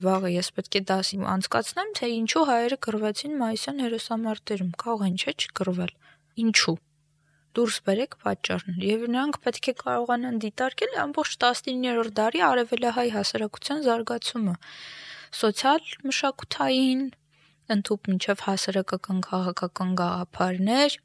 [0.00, 5.34] վաղը ես պետք է դասի անցկացնեմ, թե ինչու հայերը կռվեցին մայիսյան հերոսամարտերում, կարող են չէ՞
[5.40, 5.92] չկռվել։
[6.40, 6.76] Ինչու՞
[7.58, 14.54] դուրս բերեք պատճառն եւ նրանք պետք է կարողանան դիտարկել ամբողջ 19-րդ դարի արևելահայ հասարակության զարգացումը
[15.40, 17.02] սոցիալ մշակութային
[17.74, 20.96] ընդཐུպ միջև հասարակական քաղաքական գաղափարներ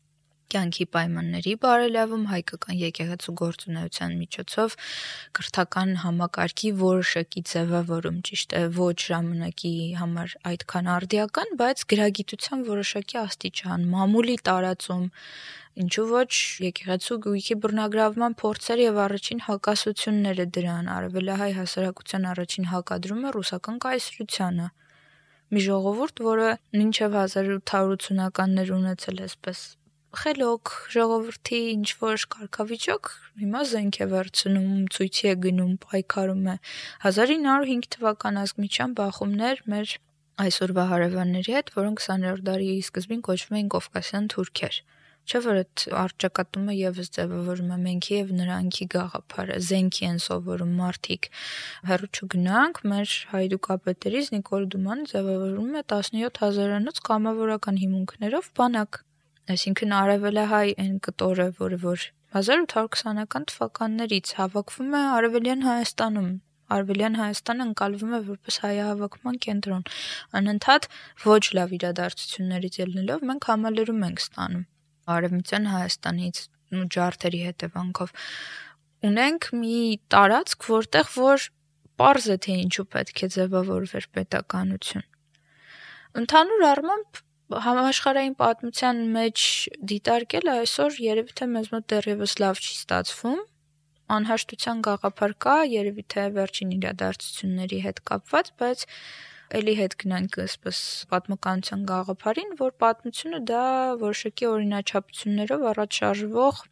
[0.54, 4.78] կյանքի պայմանների բարելավում հայկական եկեղեցու գործունեության միջոցով
[5.40, 13.86] կրթական համակարգի որոշակի ձևավորում ճիշտ է ոչ ժամանակի համար այդքան արդիական, բայց գրագիտության որոշակի աստիճան,
[13.96, 15.06] մամուլի տարածում,
[15.76, 16.32] Ինչու ոչ
[16.64, 24.68] եկեղեցու գույքի բռնագրավման փորձեր եւ առաջին հակասությունները դրան արևելահայ հասարակության առաջին հակադրումը ռուսական կայսրությանը։
[25.52, 29.66] Մի ժողովուրդ, որը մինչև 1880-ականներ ունեցել է այսպես
[30.22, 36.56] խելոք ժողովրդի ինչ որ կարգավիճակ հիմա զենք է վերցնում, ցույցի է գնում, պայքարում է
[37.12, 39.96] 1905 թվական ազգմիչյան բախումներ մեր
[40.46, 44.80] այսօրվա հարևանների հետ, որոնք 20-րդ դարի սկզբին կոչվում էին Կովկասյան թուրքեր։
[45.26, 51.30] Չէ՞ որ այդ արճակատումը եւս ձևավորում է menki եւ նրանքի գաղափարը, զենքի են սովորում մարդիկ։
[51.90, 59.02] Հերո չգնանք, մեր հայդուկապետերից Նիկոլ Դումանը ձևավորում է 17000-անոց կամավորական հիմունքներով բանակ։
[59.46, 62.04] Այսինքն արևելահայ այն կտորը, որը որ
[62.36, 66.32] 1820-ական թվականներից հավաքվում է Արևելյան Հայաստանում
[66.76, 69.84] Արևելյան Հայաստանը ընկալվում է որպես հայահավաքման կենտրոն։
[70.40, 70.88] Անընդհատ
[71.26, 74.66] ոչ լավ իրադարձություններից ելնելով մենք համալրում ենք ստանում
[75.16, 76.42] Արևմտյան Հայաստանից
[76.76, 78.16] ու ջարդերի հետևանքով
[79.12, 79.78] ունենք մի
[80.16, 81.46] տարածք, որտեղ որ
[81.96, 85.06] པարզ է թե ինչու պետք է ձևավորվեր պետականություն։
[86.26, 89.42] Ընդհանուր առմամբ համաշխարհային պատմության մեջ
[89.92, 93.42] դիտարկելը այսօր երևի թե մեզ մոտ դեռևս լավ չի ստացվում,
[94.16, 98.86] անհաշտության գաղափար կա, երևի թե վերջին իրադարձությունների հետ կապված, բայց
[99.62, 100.78] ելի հետ գնանք այսպես
[101.14, 103.64] պատմականության գաղափարին, որ պատմությունը դա
[104.02, 106.64] որոշակի օրինաչափություններով առաջ շարժվող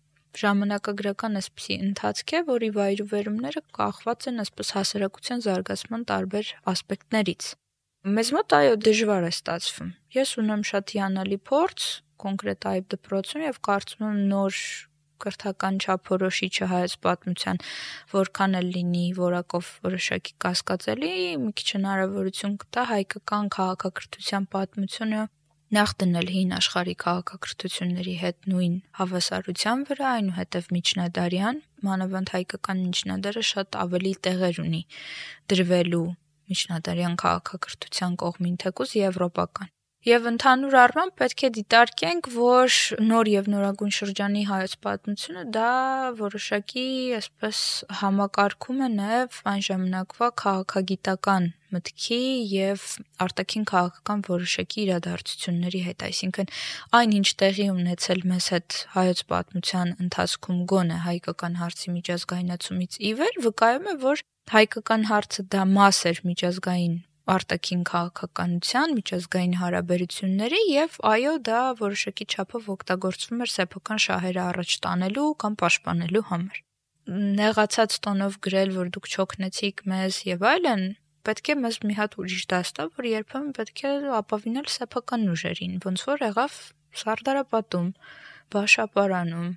[0.41, 7.53] ժամանակագրական այսպիսի ընթացք է, որի վայրուվերումները կախված են այսպես հասարակության զարգացման տարբեր ասպեկտներից։
[8.03, 11.83] Մեզ մոտ այո դժվար է ստացվում։ Ես ունեմ շատ հիանալի փորձ
[12.19, 14.57] կոնկրետ այդ դպրոցում եւ կարծում եմ նոր
[15.23, 17.61] կրթական չափորոշիչը հայոց պատմության
[18.11, 21.11] որքան էլ լինի որակով որոշակի կասկածելի,
[21.45, 25.21] մի քիչ հնարավորություն կտա հայկական քաղաքակրթության պատմությունը
[25.79, 33.79] նախ դնել հին աշխարհի քաղաքակրթությունների հետ նույն հավասարության վրա, այնուհետև միջնադարյան, մանավանդ հայկական միջնադարը շատ
[33.87, 34.83] ավելի տեղեր ունի
[35.53, 36.03] դրվելու
[36.53, 43.93] միջնադարյան քաղաքակրթության կողմին թեկուզ եվրոպական Եվ ընդհանուր առմամբ պետք է դիտարկենք, որ նոր եւ նորագույն
[43.97, 45.69] շրջանի հայոց պատմությունը դա
[46.17, 46.83] որոշակի,
[47.19, 47.61] այսպես
[48.01, 52.19] համակարգում է նաեւ այն ժամանակվա քաղաքագիտական մտքի
[52.51, 52.83] եւ
[53.23, 56.51] արտաքին քաղաքական որոշակի իրադարձությունների հետ, այսինքն
[56.99, 63.41] այն ինչ տեղի ունեցել մեզ հետ հայոց պատմության ընթացքում գոնե հայկական հարցի միջազգայնացումից ի վեր
[63.47, 66.95] վկայում է, որ հայկական հարցը դա մաս էր միջազգային
[67.33, 75.29] արտաքին քաղաքականության, միջազգային հարաբերությունների եւ այո, դա որոշակի չափով օգտագործվում էր սեփական շահերը առաջ տանելու
[75.43, 76.59] կամ պաշտպանելու համար։
[77.39, 80.83] Նեղացած տոնով գրել, որ դուք չօգնեցիք մեզ եւ այլն,
[81.23, 85.75] պետք է մեզ մի հատ ուրիշ դաս տա, որ երբեմն պետք է ապավինել սեփական ուժերին,
[85.87, 86.55] ոնց որ եղավ
[86.93, 87.87] Սարդարապատում,
[88.53, 89.47] Բաշապարանում,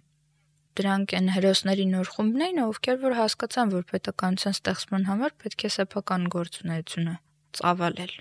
[0.80, 5.70] դրանք են հերոսների նոր խումբն էին, ովքեր որ հասկացան, որ պետականության ստեղծման համար պետք է
[5.76, 7.14] սեփական գործունեությունը
[7.60, 8.14] ծավալել։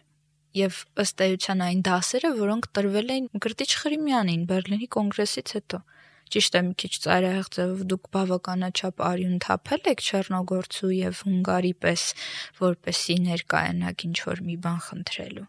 [0.55, 5.79] Եվ ըստ էության այն դասերը, որոնք տրվել էին Գրտիչ Խրիմյանին Բերլինի կոնգրեսից հետո։
[6.35, 12.05] Ճիշտ է, մի քիչ ծայրահեղ ձևով դուք բավականաչափ արյուն թափել եք Չեռնոգորցու եւ Հունգարի պես,
[12.61, 15.45] որպեսի ներկայանաք ինչ որ մի բան խնդրելու։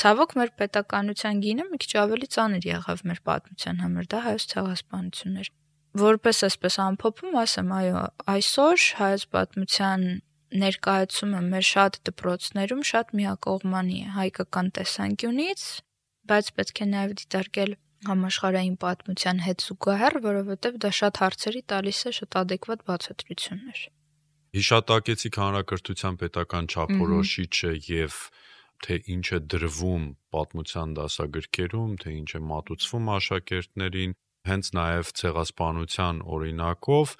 [0.00, 5.40] Ցավոք մեր պետականության գինը մի քիչ ավելի ծանր եղավ մեր պատմության համար, դա հայոց ցեղասպանությունն
[5.40, 5.50] էր
[5.98, 10.04] որպես այսպես ամփոփում ասեմ, այո, այսօր հայոց պատմության
[10.60, 15.62] ներկայացումը մեր շատ դպրոցներում շատ միակողմանի հայկական տեսանկյունից,
[16.30, 17.72] բայց պետք է նաև դիտարկել
[18.10, 23.80] համաշխարհային պատմության հետ զուգահեռ, որովհետև դա շատ հարցերի տալիս է շատ adekvat բացատրություններ։
[24.50, 28.16] Հիշատակեցիք հանրակրթության պետական չափորոշիչը եւ
[28.80, 34.14] թե ինչ է դրվում պատմության դասագրքերում, թե ինչ է մատուցվում աշակերտներին,
[34.48, 37.16] հենց նաև ցեղասպանության օրինակով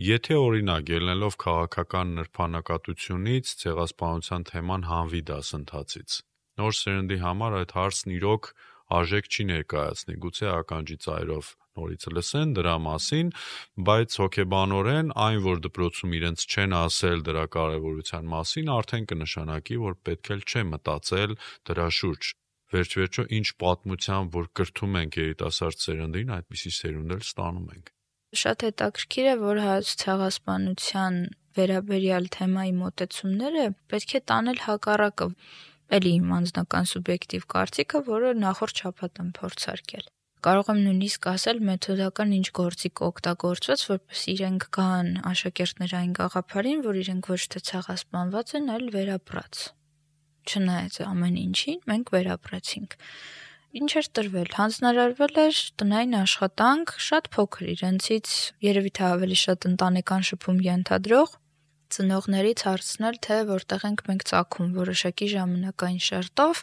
[0.00, 6.14] Եթե օրինակ ելնելով քաղաքական նրբանակատությունից ցեղասպանության թեման հանվի դասընթացից։
[6.60, 8.48] Նոր սերնդի համար այդ հարցն իրոք
[9.00, 13.32] արժեք չի ներկայացնի, գուցե ականջի ծայրով նորից լսեն դրա մասին,
[13.90, 20.32] բայց հոգեբանորեն այն, որ դպրոցում իրենց չեն ասել դրա կարևորության մասին, արդեն կնշանակի, որ պետք
[20.36, 21.36] էլ չէ մտածել
[21.70, 22.32] դրա շուրջ։
[22.70, 27.90] Վերջ-վերջո ինչ պատմության, որ կրթում ենք երիտասարդ սերնդին, այդպիսի սերունդ էլ ստանում ենք։
[28.40, 31.16] Շատ հետաքրքիր է, որ հայոց ցեղասպանության
[31.58, 35.28] վերաբերյալ թեմայի մոտեցումները պետք է տանել հակառակը,
[35.98, 40.06] էլի իմ անձնական սուբյեկտիվ կարծիքը, որը նախորդ շաբաթ եմ փորձարկել։
[40.46, 47.02] Կարող եմ նույնիսկ ասել մեթոդական ինչ գործիք օգտագործված, որպես իրենք գան աշակերտներ այն գաղափարին, որ
[47.02, 49.66] իրենք ոչ թե ցեղասպանված են, այլ վերապրած։
[50.50, 52.96] Չնայած ամեն ինչին, մենք վերապրեցինք
[53.80, 58.32] ինչ էր տրվել։ Հանձնարարվել էր տնային աշխատանք, շատ փոքր իրենցից,
[58.66, 61.36] երևի թե ավելի շատ ընտանեկան շփում ենթադրող
[61.90, 66.62] ծնողներից հարցնել, թե որտեղ ենք մենք ցակում որոշակի ժամանակային շերտով,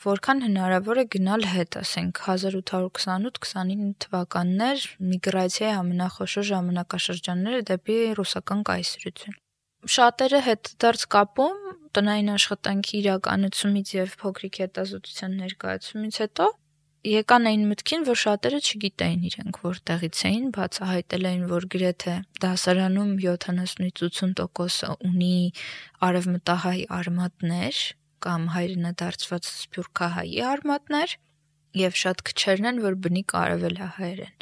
[0.00, 9.36] որքան հնարավոր է գնալ հետ, ասենք 1828-29 թվականներ միգրացիայի ամենախոշոր ժամանակաշրջանները դեպի ռուսական կայսրություն։
[9.96, 11.60] Շատերը հետ դարձ կապում
[11.96, 16.46] տնային աշխատանքի իրականացումից եւ փոքրիկ հետազոտության ներկայացումից հետո
[17.10, 24.02] եկան այն մտքին, որ շատերը չգիտեին իրենք որտեղից էին, բացահայտել էին, որ գրեթե դասարանում 70-ից
[24.20, 25.38] 80% ունի
[26.10, 27.80] արևմտահայ արմատներ
[28.26, 31.16] կամ հայրենադարձված սփյուռքահայի արմատներ
[31.80, 34.36] եւ շատ քչերն են, որ բնիկ արևելահայեր են։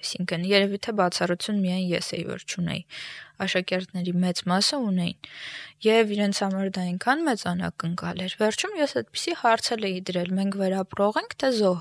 [0.00, 2.82] Այսինքն երևի թե բացառություն միայն ես էի որ չունեի։
[3.44, 5.30] Աշակերտների մեծ մասը ունեին։
[5.86, 10.34] Եվ իրենց համար դա այնքան մեծ անակնկալ էր։ Վերջում ես այդպիսի հարցել էի դրել.
[10.40, 11.80] մենք վերապրող ենք թե զոհ։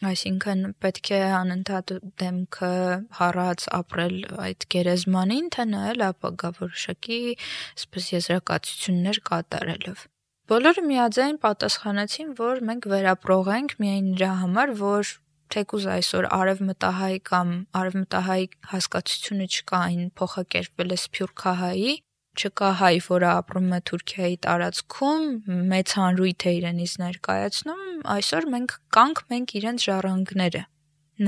[0.00, 2.76] Այսինքն պետք է անընդհատ դեմքը
[3.18, 4.14] հառած ապրել
[4.46, 10.06] այդ գերեզմանին, թե նայել ապագա որոշակի այսպես եզրակացություններ կատարելով։
[10.50, 15.12] Բոլորը միաձայն պատասխանեցին, որ մենք վերապրող ենք միայն նրա համար, որ
[15.54, 17.48] թեկուզ այսօր արևմտահայ կամ
[17.80, 21.94] արևմտահայ հասկացությունը չկա, այն փոխակերպվել է սփյուռքահայի,
[22.40, 25.24] չկա հայ, որը ապրում է Թուրքիայի տարածքում,
[25.72, 27.82] մեծ հանրույթ է իրենից ներկայացնում,
[28.16, 30.62] այսօր մենք կանք մենք իրենց ժառանգները։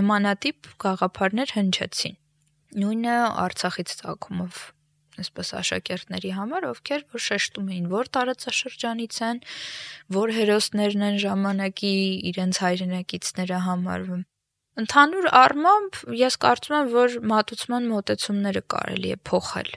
[0.02, 2.14] Նմանատիպ գաղափարներ հնչեցին։
[2.82, 4.62] Նույնը Արցախից ցակումով
[5.20, 9.42] այսպես աշակերտների համար, ովքեր որ շեշտում էին, որ տարածաշրջանից են,
[10.16, 11.94] որ հերոսներն են ժամանակի
[12.32, 14.26] իրենց հայրենակիցները համարվում։
[14.82, 19.72] Ընդհանուր առմամբ ես կարծում եմ, որ մատուցման մոտեցումները կարելի է փոխել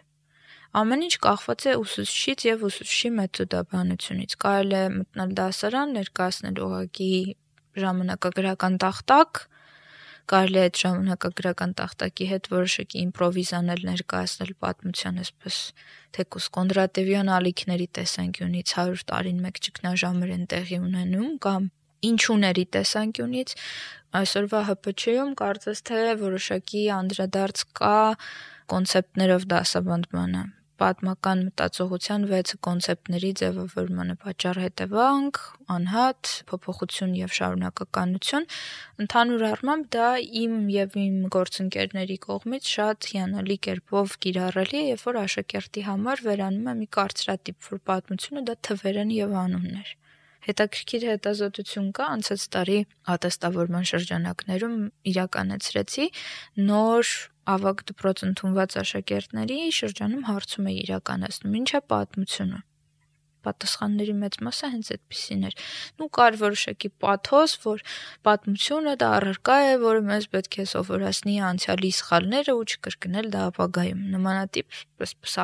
[0.75, 7.11] Ամեն ինչ կախված է ուսուցչից եւ ուսուցչի մեթոդաբանությունից։ Կարելի է մտնել դասարան, ներկայացնել ուղակի
[7.79, 9.41] ժամանակագրական տախտակ,
[10.31, 15.59] կարելի է այդ ժամանակագրական տախտակի հետ որոշակի իմպրովիզանել ներկայացնել պատմության այսպես
[16.17, 21.69] թեկուս Կոնդրատևյան ալիքների տեսանկյունից 100 տարին մեկ ճգնաժամեր են տեղի ունենում կամ
[22.09, 23.55] ինչուների տեսանկյունից
[24.19, 27.97] այսօրվա ՀՊՉ-ում կարծես թե որոշակի անդրադարձ կա
[28.73, 30.43] կոնցեպտներով դասավանդմանը
[30.81, 35.39] պատմական մտածողության 6 կոնցեպտների ձևավորմանը՝ պատճառ հետևանք,
[35.75, 38.47] անհատ, փոփոխություն եւ շարունակականություն,
[39.05, 40.09] ընդհանուր առմամբ դա
[40.43, 46.71] իմ եւ իմ գործընկերների կողմից շատ հիանալի կերպով կիրառելի է, երբ որ աշակերտի համար վերանում
[46.71, 49.95] է մի կարծրատիպ, որ պատմությունը դա թվերն եւ անուններ
[50.45, 52.79] հետաքրքիր հետազոտություն կա անցած տարի
[53.15, 54.75] ատեստավորման շրջանակներում
[55.11, 56.05] իրականացրեցի
[56.69, 57.13] նոր
[57.53, 61.59] ավագ դպրոց ընդունված աշակերտների շրջանում հարցում է իրականացնում.
[61.61, 62.63] Ինչ է պատմությունը
[63.45, 65.57] պատասխանների մեծ մասը հենց այդպեսին էր։
[66.01, 67.83] Նու կար որոշակի պաթոս, որ
[68.27, 74.01] պատմությունը դա առարկա է, որը մեզ պետք է սովորացնի անցյալի սխալները ու չկրկնել դա ապագայում։
[74.15, 74.81] Նմանատիպ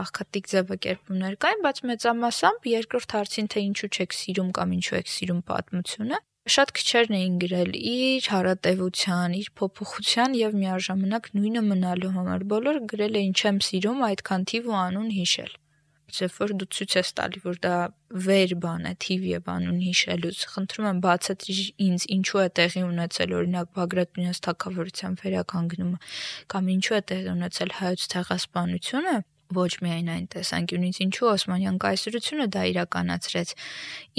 [0.01, 5.41] աղքատիկ ձևակերպումներ կային, բայց մեծամասամբ երկրորդ հարցին թե ինչու չեք սիրում կամ ինչու եք սիրում
[5.51, 12.85] պատմությունը, շատ քչերն էին գրել իր հարատևության, իր փոփոխության եւ միաժամանակ նույնը մնալու համար։ Բոլորը
[12.93, 15.59] գրել էին չեմ սիրում այդքան թիվ ու անուն հիշել
[16.19, 17.75] երբ որ դու ցույց ես տալի, որ դա
[18.25, 21.55] վեր բան է, թիվ եւ անուն հիշելուց, խնդրում եմ բացատրի
[21.87, 25.99] ինձ ինչու է տեղի ունեցել օրինակ Բագրատ Մինաս թակավորության վերականգնումը
[26.51, 29.15] կամ ինչու է տեղի ունեցել հայոց ցեղասպանությունը,
[29.57, 33.53] ոչ միայն այն տեսանկյունից ինչու Օսմանյան կայսրությունը դա իրականացրեց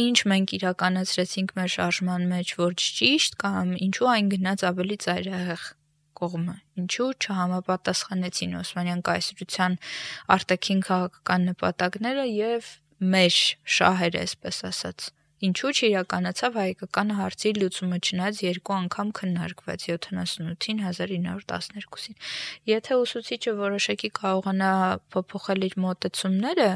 [0.06, 5.64] ինչ մենք իրականացրեցինք մեր շարժման մեջ ոչ ճիշտ կամ ինչու այն գնաց ավելի ծայրահեղ
[6.22, 9.80] կողմը ինչու չհամապատասխանեցին Օսմանյան կայսրության
[10.36, 12.70] արտաքին քաղաքական նպատակները եւ
[13.16, 13.40] մեր
[13.78, 15.10] շահերը այսպես ասած
[15.42, 22.16] Ինչու չիրականացավ հայկական հարցի լուծումը չնայած երկու անգամ քննարկվեց 78-ին 1912-ին։
[22.70, 24.70] Եթե ուսուցիչը որոշակի կարողանա
[25.16, 26.68] փոփոխել իր մոտեցումները,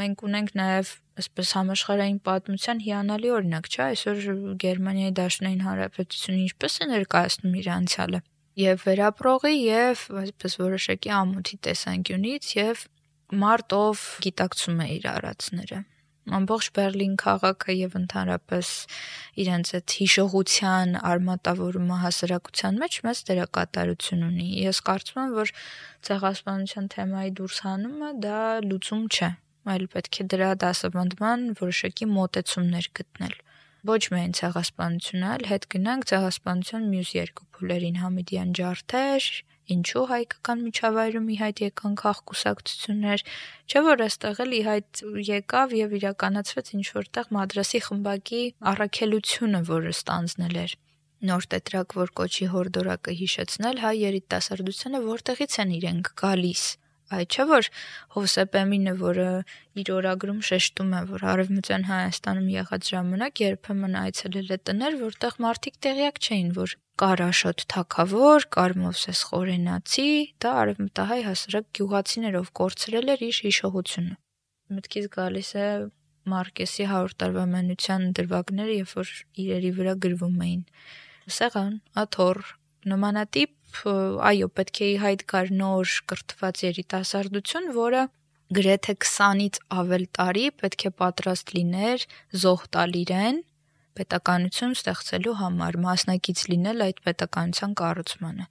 [0.00, 4.20] մենք ունենք նաև այսպես համաշխարհային պատմության հիանալի օրինակ, չէ՞, այսօր
[4.64, 8.20] Գերմանիայի Դաշնային Հանրապետությունը ինչպես է ներկայացնում իր անցյալը
[8.60, 12.84] եւ վերապրողի եւ այսպես որոշակի ամոթի տեսանկյունից եւ
[13.44, 15.82] մարտով գիտակցում է իր արածները
[16.38, 18.70] ամբողջ Բերլին քաղաքը եւ ընդհանրապես
[19.44, 25.52] իրենց այդ հիշողության արմատավորումը հասարակության մեջ մեծ դերակատարություն ունի։ Ես կարծում եմ, որ
[26.10, 29.30] ցեղասպանության թեմայի դուրս հանումը դա լուծում չէ,
[29.74, 33.38] այլ պետք է դրա դասավանդման որոշակի մոտեցումներ գտնել
[33.88, 39.28] ոչ միայն ցեղասպանությունը, այլ հետ գնանք ցեղասպանության մյուս երկու փուլերին՝ Համիդյան ջարդեր,
[39.74, 43.24] ինչու հայկական միջավայրում ի հայտ եկան քաղկուսակցություններ,
[43.70, 48.42] չէ՞ որ այստեղ էլ ի հայտ եկավ եւ իրականացվեց ինչ որտեղ մադրասի խմբակի
[48.74, 50.76] առաքելությունը, որը ստանձնել էր
[51.30, 56.64] նոր տետրակ, որ կոչի հորդորակը հիշեցնել հայ երիտասարդությանը, որտեղից են իրենք գալիս
[57.10, 57.68] Այդ չէ որ
[58.14, 59.26] Հովսեփ Էմինը, որը
[59.82, 65.80] իր օրագրում շեշտում է, որ Արևմտյան Հայաստանում եղած ժամանակ երբեմն այցելել է տներ, որտեղ մարդիկ
[65.86, 70.08] տեղյակ չէին, որ կար Աշոտ Թագավոր, կար Մովսես Խորենացի,
[70.44, 74.14] դա արևմտահայ հասարակ գյուղացիներով կորցրել էր իր հիշողությունը։
[74.70, 75.68] Մտքից գալիս է
[76.30, 79.12] Մարկեսի 100 տարվա մենության դրվագները, երբ որ
[79.44, 80.60] իրերի վրա գրվում էին։
[81.40, 82.42] Սեղան, աթոռ,
[82.92, 83.54] նմանատիպ
[84.30, 88.02] այո, պետք է իհայտ կար նոր կրթված երիտասարդություն, որը
[88.56, 92.06] գրեթե 20-ից ավել տարի պետք է պատրաստ լիներ
[92.44, 93.42] զոհ տալ իրեն
[94.00, 98.46] պետականություն ստեղծելու համար, մասնակից լինել այդ պետականության կառուցմանը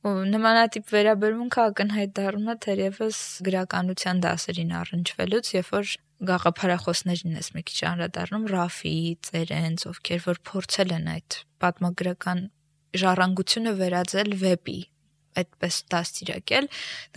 [0.00, 5.90] ու նմանատիպ վերաբերմունքը ակնհայտ դառնում է թերևս գրականության դասերին առնչվելուց, երբ որ
[6.30, 8.94] գաղափարախոսներին ես մի քիչ անդրադառնում Ռաֆի,
[9.28, 12.42] Ծերենց, ովքեր որ փորձել են այդ պատմագրական
[13.02, 14.80] ժառանգությունը վերածել վեպի
[15.40, 16.66] այդպես դաստիարակել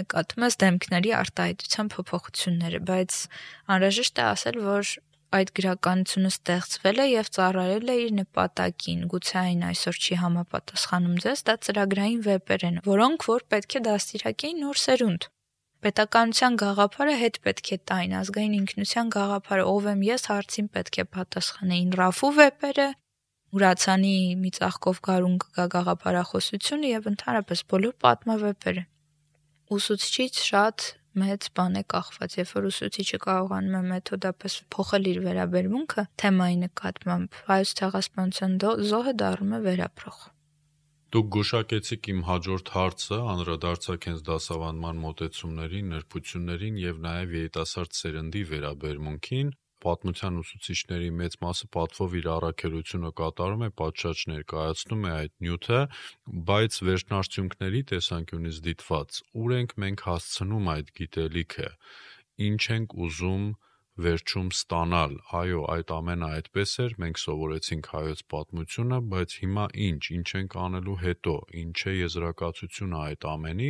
[0.01, 3.17] նկատում ես դեմքների արտահայտության փոփոխությունները բայց
[3.73, 4.93] անհրաժեշտ է ասել որ
[5.33, 11.39] այդ գրականությունը ստեղծվել է եւ ծառայել է իր նպատակին։ Գուցե այն այսօր չի համապատասխանում ձեզ,
[11.47, 15.27] դա ծրագրային վեպեր են, որոնք որ պետք է դաստիարակեին նոր սերունդ։
[15.83, 21.05] Պետականության գաղափարը հետ պետք է տային ազգային ինքնության գաղափարը ով եմ ես հարցին պետք է
[21.17, 22.87] պատասխանեին Ռաֆու վեպերը,
[23.53, 28.83] Ուրացանի մի ծաղկով գարուն կգա գաղափարախոսությունը եւ ընդհանրապես բոլոր պատմավեպերը։
[29.77, 30.85] Ուսուցչից շատ
[31.21, 37.41] մեծ բան է կախված, երբ որ ուսուցիչը կարողանում է մեթոդապես փոխել իր վերաբերմունքը թեմայի նկատմամբ,
[37.53, 38.55] հայոց ցեղասպանության
[38.89, 40.23] զոհը դառնում է վերապրող։
[41.13, 49.51] Դուք գուշակեցիք իմ հաջորդ հարցը, անդրադարձակ հենց դասավանդման մոտեցումներին, նրբություններին եւ նաեւ երիտասարդ սերնդի վերաբերմունքին։
[49.83, 55.81] Պատմության ուսուցիչների մեծ մասը պատվով իր առաքելությունը կատարում է, պատշաճ ներկայացնում է այդ նյութը,
[56.51, 61.69] բայց վերջնարդյունքների տեսանկյունից դիտված, ուր ենք մենք հասցնում այդ գիտելիքը,
[62.47, 63.45] ինչ ենք ուզում
[64.03, 70.29] վերջում ստանալ։ Այո, այդ ամենը այդպես էր, մենք սովորեցինք հայոց պատմությունը, բայց հիմա ինչ, ինչ
[70.39, 73.69] ենք անելու հետո, ինչ է եզրակացությունը այդ ամենի,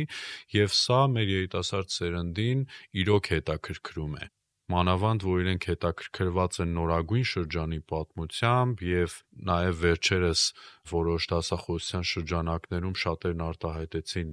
[0.56, 2.64] եւ սա մեր երիտասարդ սերնդին
[3.04, 4.30] իրոք հետաքրքրում է
[4.72, 9.16] մանավանդ որ իրենք հետաքրքրված են նորագույն շրջանի պատմությամբ եւ
[9.50, 10.44] նաեւ վերջերս
[10.92, 14.30] որոշ դասախոսության շրջանակներում շատերն արտահայտեցին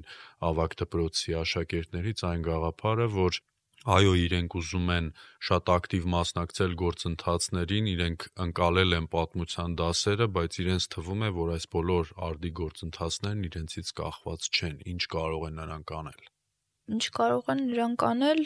[0.51, 3.41] ավակ դպրոցի աշակերտներից այն գաղափարը, որ
[3.81, 5.05] Այո, իրենք ուզում են
[5.47, 11.65] շատ ակտիվ մասնակցել գործընթացներին, իրենք ընկալել են պատմության դասերը, բայց իրենց թվում է, որ այս
[11.75, 16.21] բոլոր արդի գործընթացներն իրենցից կախված չեն։ Ինչ կարող են նրանք անել։
[16.93, 18.43] Ինչ կարող են նրանք անել,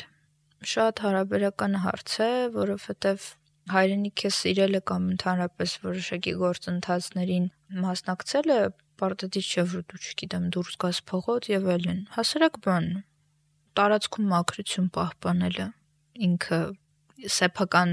[0.63, 3.27] շատ հարաբերական հարց է, որովհետև
[3.75, 7.47] հայրենիքը սիրելը կամ ընդհանրապես որոշակի գործընթացներին
[7.85, 8.59] մասնակցելը
[9.01, 12.85] պարտադիր չէ, որ դու չգիտեմ դուրս գաս փողոց եւ այլն։ Հասարակ բան,
[13.79, 15.67] տարածքում մաքրություն պահպանելը
[16.27, 16.59] ինքը
[17.35, 17.91] սեփական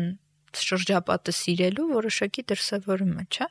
[0.62, 3.48] շրջապատը սիրելու որոշակի դրսևորում է, չէ՞։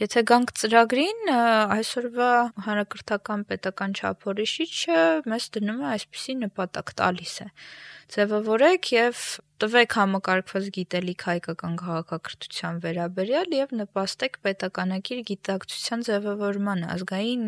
[0.00, 1.28] Եթե գանք ծրագրին,
[1.74, 2.30] այսօրվա
[2.66, 4.96] հանրակրթական պետական չափորոշիչը
[5.30, 7.46] մեզ դնում է այսպիսի նպատակ տալիս է։
[8.12, 9.20] Ձևավորեք եւ
[9.64, 17.46] տվեք համակարգված գիտելիք հայկական քաղաքակրթության վերաբերյալ եւ նպաստեք պետականակիր գիտակցության ձևավորմանը, ազգային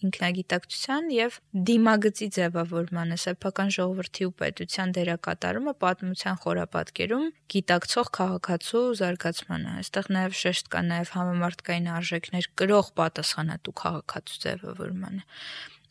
[0.00, 1.36] ինքնագիտակցության եւ
[1.68, 10.72] դիմագծի ձևավորմանը սեփական ժողովրդի ու պետության դերակատարումը պատմության խորապատկերում գիտակցող քաղաքացու զարգացմանը։ Այստեղ նաեւ շեշտ
[10.72, 15.24] կա նաեւ համամարտկային արժեքներ կրող պատասխանատու քաղաքացու ձևավորմանը։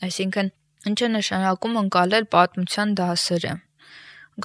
[0.10, 0.53] Այսինքն
[0.89, 3.57] ինչ է նշանակում ընկալել պատմության դասերը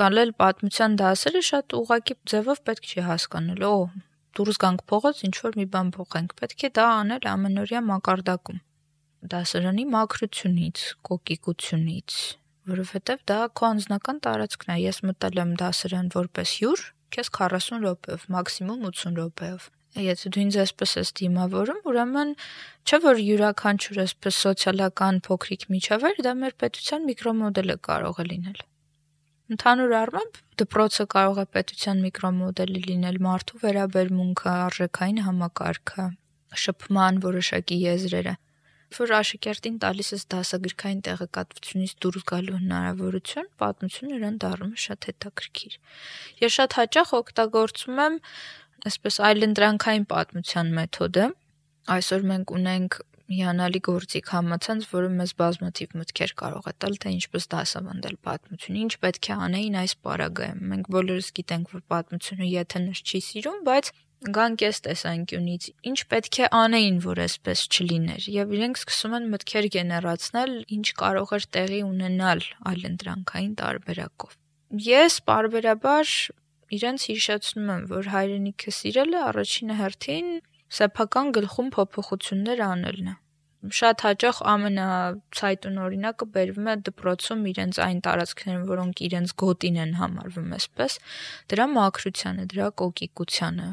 [0.03, 3.75] գալել պատմության դասերը շատ ուղակի ձևով պետք չի հասկանալ։ Օ,
[4.35, 8.63] դուրս գանք փողոց, ինչ որ մի բան փոխենք։ Պետք է դա անել ամենօրյա մակարդակում
[9.33, 12.17] դասարանի մաքրությունից, կոկիկությունից,
[12.71, 16.83] որովհետև դա քո անձնական տարածքն է։ Ես մտել եմ դասարան որպես հյուր,
[17.17, 19.71] քեզ 40 րոպեով, մաքսիմում 80 րոպեով։
[20.05, 22.31] Եթե դու ինձ այսպես ես դիմավորում, ուրեմն
[22.85, 28.65] չէ որ յուրաքանչյուր այսպես սոցիալական փոքրիկ միջավայր դա մեր պետության միկրոմոդելը կարող է լինել։
[29.55, 36.07] Ընդհանուր առմամբ դպրոցը կարող է պետության միկրոմոդելը լինել մարդու վերաբերմունքը, արժեքային համակարգը,
[36.65, 38.35] շփման որոշակի եզրերը
[38.95, 45.79] որ աշակերտին տալիս ես դասագրքային տեղեկատվությունից դուրս գալու հնարավորություն, պատմությունը իրեն դառնում է շատ հետաքրքիր։
[46.45, 48.19] Ես շատ հաճախ օգտագործում եմ
[48.91, 51.27] այսպես այլընտրանքային պատմության մեթոդը։
[51.95, 53.01] Այսօր մենք ունենք
[53.33, 58.93] հիանալի գործիք համացանց, որը մեզ բազմաթիվ մտքեր կարող է տալ, թե ինչպես դասավանդել պատմություն, ինչ
[59.05, 63.91] պետք է անեին այս պարագայում։ Մենք բոլորս գիտենք, որ պատմությունը եթենս չի սիրում, բայց
[64.25, 69.67] գանք այս տեսանկյունից ինչ պետք է անեին, որ այսպես չլիներ, եւ իրենք սկսում են մտքեր
[69.75, 72.41] գեներացնել, ինչ կարող էր տեղի ունենալ
[72.73, 74.39] այլընտրանքային տարբերակով։
[74.85, 76.15] Ես բարբերաբար
[76.75, 80.31] իրենց հիշեցնում եմ, որ հայրենիքը սիրելը առաջին հերթին
[80.79, 83.15] սեփական գլխում փոփոխություններ անելն է։
[83.73, 90.51] շատ հաճախ ամենացայտուն օրինակը բերվում է դպրոցում իրենց այն տարածքներում, որոնք իրենց գոտին են համարվում
[90.59, 90.99] այսպես,
[91.55, 93.69] դրա մաքրությանը, դրա կոկիկությանը։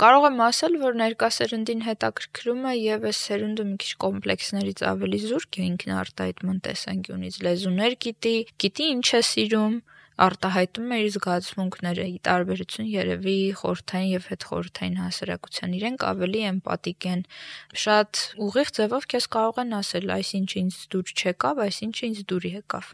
[0.00, 5.18] Կարող եմ ասել, որ ներկա սերնդին հետաքրքրում է եւ այս սերունդը մի քիչ կոմպլեքսներից ավելի
[5.28, 8.32] զուրկ է ինքնարտահայտման տեսանկյունից լեզուներ գիտի,
[8.64, 9.74] գիտի ինչ է սիրում,
[10.24, 17.24] արտահայտում է իր զգացմունքները՝ ի տարբերություն երևի խորթային եւ հետխորթային հասարակության իրենք ավելի էմպաթիկ են։
[17.84, 22.92] Շատ ուղիղ ձևով քեզ կարող են ասել, այսինչ ինձ դուր չեկավ, այսինչ ինձ դուր եկավ։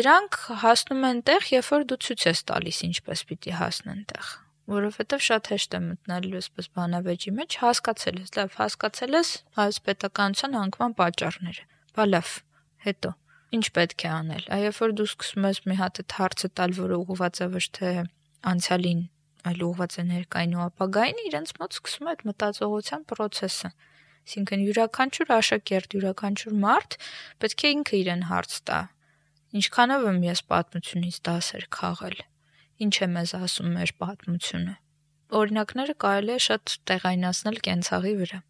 [0.00, 4.30] Դրանք հասնում են տեղ, երբ որ դու ցույց ես տալիս ինչպես պիտի հասնեն տեղ
[4.70, 10.60] որովհետև շատ հեշտ է մտնելու այսպես բանավեճի մեջ, հասկացել ես, լավ, հասկացել ես հայոց պետականության
[10.60, 12.36] անկման պատճառները։ Բա լավ,
[12.86, 13.16] հետո
[13.56, 16.74] ինչ պետք է անել։ Այ երբ որ դու սկսում ես մի հատ այդ հարցը տալ,
[16.78, 17.90] որը ուղղված է ոչ թե
[18.50, 19.00] անցյալին,
[19.50, 23.70] այլ ուղղված է ներկային ու ապագային, իրենց մոտ սկսում է այդ մտածողության process-ը։
[24.20, 26.96] Այսինքն յուրաքանչյուր աշակերտ, յուրաքանչյուր մարդ
[27.42, 28.80] պետք է ինքը իրեն հարց տա.
[29.60, 32.20] ինչքանով եմ ես պատմությունից դասեր քաղել։
[32.86, 34.74] Ինչ է մեզ ասում մեր պատմությունը։
[35.40, 38.40] Օրինակները կարելի է շատ տեղայնացնել կենցաղի վրա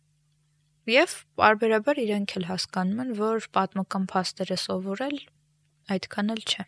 [0.91, 5.18] եւ բարբերաբար իրենք էլ հասկանում են, որ պատմական փաստերը սովորել
[5.95, 6.64] այդքան էլ չէ։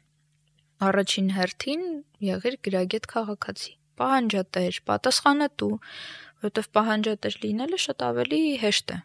[0.88, 1.84] Առաջին հերթին
[2.26, 5.70] եղիր գրագետ քաղաքացի, պահանջատեր, պատասխանատու,
[6.42, 8.98] որովհետև պահանջատեր լինելը շատ ավելի հեշտ է։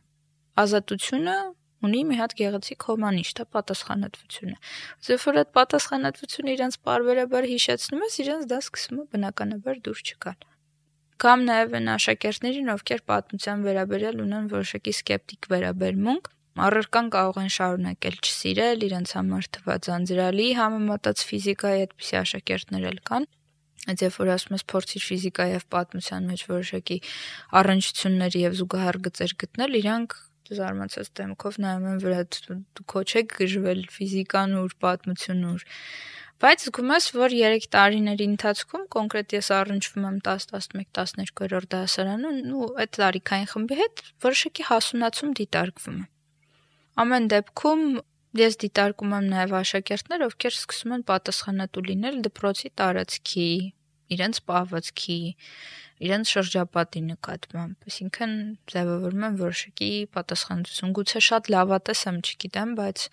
[0.64, 1.38] Ազատությունը
[1.88, 4.58] ունի մի հատ գեղեցիկ հոմանիշ, դա պատասխանատվությունը։
[5.08, 10.57] Երբ որ այդ պատասխանատվությունը իրենց բարբերաբար հիշեցնում ես, իրենց դա սկսում է բնականաբար դուր չգալ
[11.24, 16.30] կամ նաև այն աշակերտներին, ովքեր պատմության վերաբերյալ ունեն որոշակի սկեպտիկ վերաբերմունք,
[16.68, 23.28] առարկան կարող են շարունակել չսիրել, իրենց համար թված անձրալի համեմատած ֆիզիկայի այդպիսի աշակերտներ էլ կան,
[23.88, 26.98] Այդ երբ որ ասում ես փորձիր ֆիզիկայի եւ պատմության մեջ որոշակի
[27.60, 30.16] առնչություններ եւ զուգահեռ գծեր գտնել, իրանք
[30.58, 35.58] զարմացած դեմքով նայում են վրա դու քո չեք գժվել ֆիզիկան ու պատմությունն ու
[36.38, 42.38] Բայց զգում ես, որ 3 տարիների ընթացքում կոնկրետ ես առնչվում եմ 10, 11, 12-րդ դասարանում
[42.58, 46.06] ու այդ տարիքային խմբի հետ որոշակի հասունացում դիտարկվում է։
[47.04, 47.84] Ամեն դեպքում
[48.42, 53.50] ես դիտարկում եմ նաև աշակերտներ, ովքեր սկսում են պատասխանատու լինել դպրոցի տարածքի,
[54.18, 55.20] իրենց պահվածքի,
[55.98, 58.34] իրենց շրջապատի նկատմամբ, այսինքն
[58.74, 63.06] ձևավորում են որոշակի պատասխանատվություն։ Գուցե շատ լավատես եմ, չգիտեմ, բայց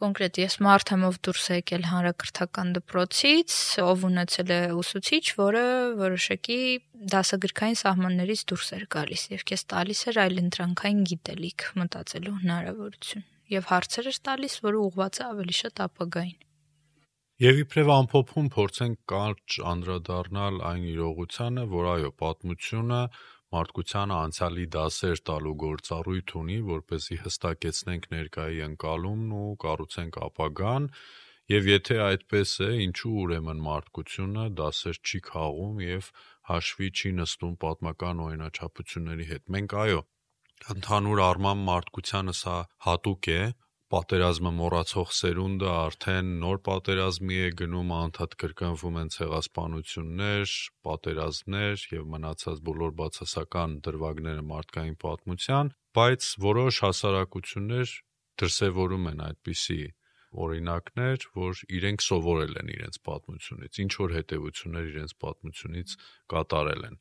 [0.00, 5.64] կոնկրետ ես մարդ եմ ով դուրս եկել հանրակրթական դպրոցից, ով ունեցել է ուսուցիչ, որը
[6.00, 6.60] որոշակի
[7.12, 13.68] դասագրքային սահմաններից դուրս էր գալիս եւ քեզ տալիս էր այլ ընտրանքային գիտելիք մտածելու հնարավորություն եւ
[13.68, 16.51] հարցեր էր տալիս, որը ուղղված է ավելի շատ ապագային։
[17.42, 22.98] Եվ իբրև ամփոփում փորձենք կարճ անդրադառնալ այն իրողությանը, որ այո, պատմությունը
[23.56, 30.86] մարդկությանը անցյալի դասեր տալու գործառույթ ունի, որպեսզի հստակեցնենք ներկայի ընկալումն ու կառուցենք ապագան,
[31.54, 36.12] եւ եթե այդպես է, ինչու ուրեմն մարդկությունը դասեր չի քաղում եւ
[36.52, 40.00] հաշվի չի նստում պատմական օրինաչափությունների հետ։ Մենք այո,
[40.78, 43.42] ընդհանուր առմամբ մարդկությանը սա հատուկ է,
[43.92, 50.54] պատերազմը մոռացող սերունդը արդեն նոր պատերազմի է գնում, անդադ կրկնվում են ցեղասպանություններ,
[50.88, 57.92] պատերազմներ եւ մնացած բոլոր բացասական դրվագները մարդկային պատմության, բայց որոշ հասարակություններ
[58.40, 59.82] դրսևորում են այդպիսի
[60.32, 65.96] օրինակներ, որ իրենք սովորել են իրենց պատմությունից, ինչ որ հետևություններ իրենց պատմությունից
[66.32, 66.96] կատարել են։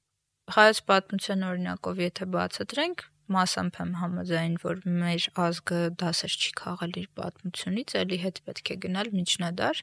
[0.52, 3.06] Հայոց պատմության օրինակով եթե բացատրենք,
[3.36, 8.78] մասամբ եմ համաձայն, որ մեր ազգը դասեր չի քաղել իր պատմությունից, ելի հետ պետք է
[8.86, 9.82] գնալ միջնադար,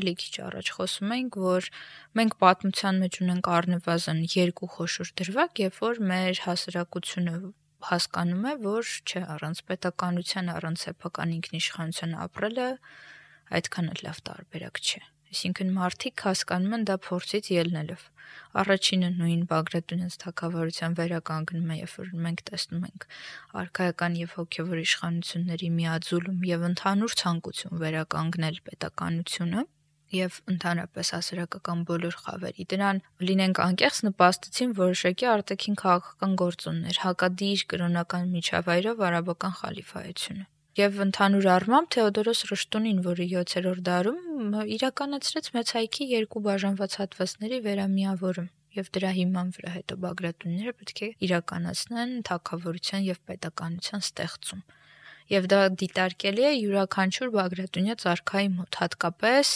[0.00, 1.68] ելի քիչ առաջ խոսում ենք, որ
[2.20, 7.34] մենք պատմության մեջ ունենք առնվազն երկու խոշոր դրվագ, երբ որ մեր հասարակությունը
[7.84, 12.68] հասկանում է, որ չէ, առանց պետականության, առանց սեփական ինքնիշխանության ապրելը
[13.60, 15.02] այդքան էլ լավ տարբերակ չէ։
[15.34, 18.02] Այսինքն մարդիկ հասկանում են դա փորձից ելնելով։
[18.60, 23.06] Առաջինը նույն Բագրատունյաց թակավարության վերականգնում է, երբ որ մենք տեսնում ենք
[23.62, 29.66] արքայական եւ հոգեվոր իշխանությունների միաձուլում եւ ընդհանուր ցանկություն վերականգնել պետականությունը
[30.14, 38.34] եւ ընդհանրապես հասարակական բոլոր խավերի դրան լինենք անկեղծ նպաստեցին որոշակի արտաքին քաղաքական գործոններ հակադիր կրոնական
[38.38, 46.42] միջավայրով արաբական խալիֆայությունը Եվ ընդհանուր առմամբ Թեոդորոս Ռշտունին, որը 7-րդ դարում իրականացրեց մեծ հայքի երկու
[46.46, 54.04] բաժանված հատվածների վերամիավորում եւ դրա հիման վրա հետո Բագրատունները պետք է իրականացնեն թակավորության եւ պետականության
[54.08, 54.64] ստեղծում։
[55.34, 59.52] Եվ դա դիտարկելի է յուրաքանչյուր Բագրատունյա ցարքայի մոտ, հատկապես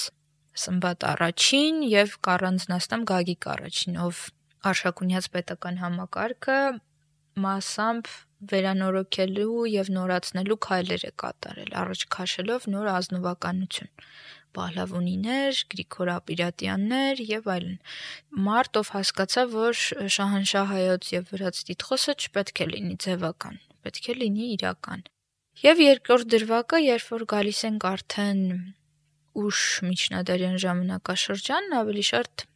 [0.58, 4.22] Սմբատ առաջին եւ Կարանձնաստամ Գագիկ առաջին, ով
[4.70, 6.62] Արշակունյաց պետական համակարգը
[7.44, 8.10] մասամբ
[8.52, 13.90] վերանորոգելու եւ նորացնելու քայլեր է կատարել, առաջ քաշելով նոր ազնվականություն.
[14.58, 17.76] Պահլավոնիներ, Գրիգոր Ապիրատյաններ եւ այլն։
[18.46, 19.82] Մարտով հասկացա, որ
[20.16, 25.04] Շահանշահ հայոց եւ վրաց տիտղոսը չպետք է լինի ձևական, պետք է լինի իրական։
[25.58, 28.42] Եւ երկրորդ դրվագը, երբ որ գալիս ենք արդեն
[29.38, 32.46] ուշ միջնադարյան ժամանակաշրջան, ավելի շատ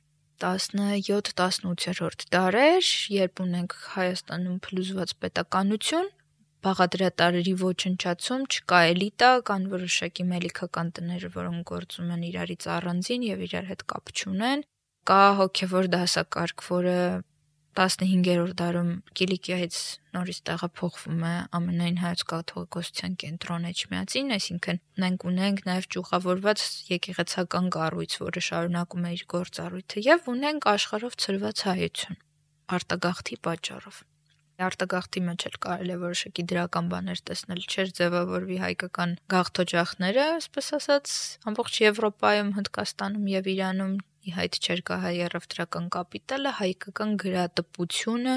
[0.40, 6.08] 17-18-րդ դարեր, երբ ունենք Հայաստանում փլուզված պետականություն,
[6.62, 13.68] բաղադրատարերի ոչնչացում, չկա էլիտա, կան որոշակի մելիքական տներ, որոնք գործում են իրարից առանձին եւ իրար
[13.72, 14.64] հետ կապ չունեն։
[15.10, 16.98] Կա հոգեվոր դասակարգ, որը
[17.78, 19.76] 15-րդ դարում Կիլիկիայից
[20.12, 28.20] նորից տեղափոխվում է ամենայն հայոց կաթողիկոսության կենտրոն Էջմիածին, այսինքն մենք ունենք նաև ճյուղավորված եկեղեցական կառույց,
[28.28, 32.22] որը շարունակում է իր գործառույթը, եւ ունենք աշխարհով ծրված հայություն
[32.76, 34.02] արտագաղթի պատճառով
[34.62, 41.14] արտագաղթի մեջ էլ կարելի է որոշակի դրական բաներ տեսնել, չէր ձևավորվի հայկական գաղթօջախները, այսպես ասած,
[41.50, 48.36] ամբողջ Եվրոպայում, Հնդկաստանում եւ Իրանում ի հայտ չէր գա հայ առևտրական կապիտալը, հայկական գրատպությունը,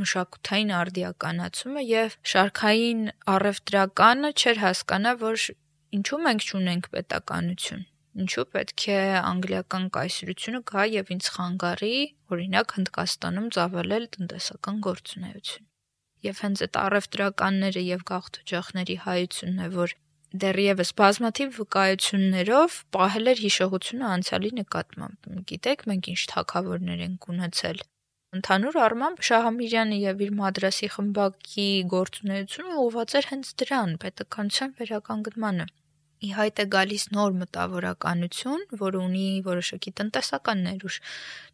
[0.00, 3.04] մշակութային արդիականացումը եւ շարքային
[3.36, 5.46] առևտրականը չէր հասկանա, որ
[5.98, 7.86] ինչու մենք չունենք պետականություն
[8.18, 11.94] ինչու պետք է անգլիական կայսրությունը գա եւ ինձ խանգարի
[12.34, 15.68] օրինակ Հնդկաստանում ծավալել տնտեսական գործունեություն
[16.26, 19.94] եւ հենց այդ առևտրականները եւ գաղթօջախների հայությունն է որ
[20.36, 27.80] դեռևս բազմաթիվ վկայություններով պահել էր հիշողությունը անցյալի նկատմամբ։ Գիտեք, մենք ինչ թակավորներ ենք ունեցել։
[28.36, 31.66] Ընդհանուր առմամբ Շահամիրյանը եւ իր մադրասի խմբակի
[31.96, 35.68] գործունեությունը ուղղված էր հենց դրան՝ պետականության վերականգնմանը։
[36.28, 41.02] Ի հայտ է գալիս նոր մտավորականություն, որը ունի որոշակի տնտեսական ներուժ։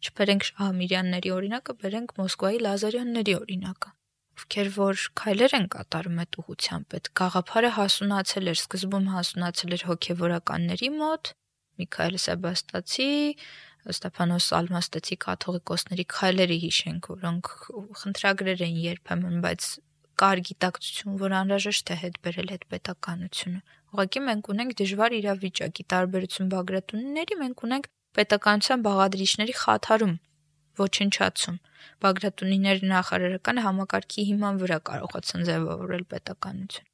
[0.03, 3.99] Չբերենք Շահամիրյանների օրինակը, բերենք Մոսկվայի Լազարյանների օրինակը
[4.35, 10.89] ովքեր որ քայլեր են կատարում այդ ուղությամբ, այդ գաղափարը հասունացել էր, սկզբում հասունացել էր հոգևորականների
[10.95, 11.31] մոտ,
[11.75, 13.09] Միքայել Սեբաստացի,
[13.95, 17.49] Ստեփանոս Ալմաստեցի կաթողիկոսների քայլերը հիշենք, որոնք
[18.01, 19.67] խնդրագրեր էին երբեմն, բայց
[20.21, 23.59] կար գիտակցություն, որ անհրաժեշտ է հետ բերել այդ պետականությունը։
[23.95, 30.15] Ուղղակի մենք ունենք դժվար իրավիճակի տարբերություն Բագրատունիների, մենք ունենք պետականության բաղադրիչների խաթարում,
[30.79, 31.57] ոչնչացում։
[32.05, 36.91] Բագրատունիների նախարարական համակարգի հիման վրա կարողացան ձևավորել պետականություն։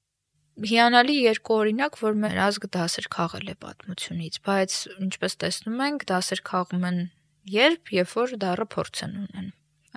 [0.72, 4.78] Հիանալի երկու օրինակ, որ մեր ազգը դասեր քաղել է պատմությունից, բայց
[5.08, 7.00] ինչպես տեսնում ենք, դասեր քաղում են
[7.56, 9.48] երբ, երբ որ դառը փորձ են ունեն։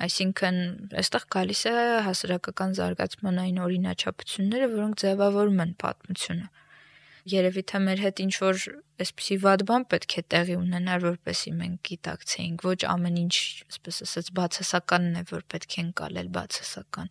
[0.05, 0.57] Այսինքն,
[1.01, 1.75] այստեղ գալիս է
[2.07, 6.49] հասարակական զարգացման այն օրինաչափությունները, որոնք ձևավորում են պատմությունը
[7.33, 8.65] երևի թե մեր հետ ինչ որ
[9.05, 13.37] այսպիսի վատ բան պետք է տեղի ունենար, որպեսի մենք գիտակցեինք, ոչ ամեն ինչ,
[13.71, 17.09] այսպես ասած, բացասականն է, որ պետք է ընկալել բացասական։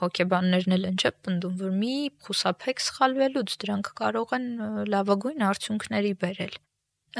[0.00, 1.94] Հոգեբաններն էլ են չէ պնդում, որ մի
[2.24, 4.46] խուսափեք սխալվելուց, դրանք կարող են
[4.94, 6.56] լավագույն արդյունքների բերել։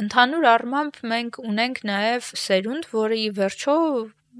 [0.01, 3.77] Ընդհանուր առմամբ մենք ունենք նաև սերունդ, որը ի վերջո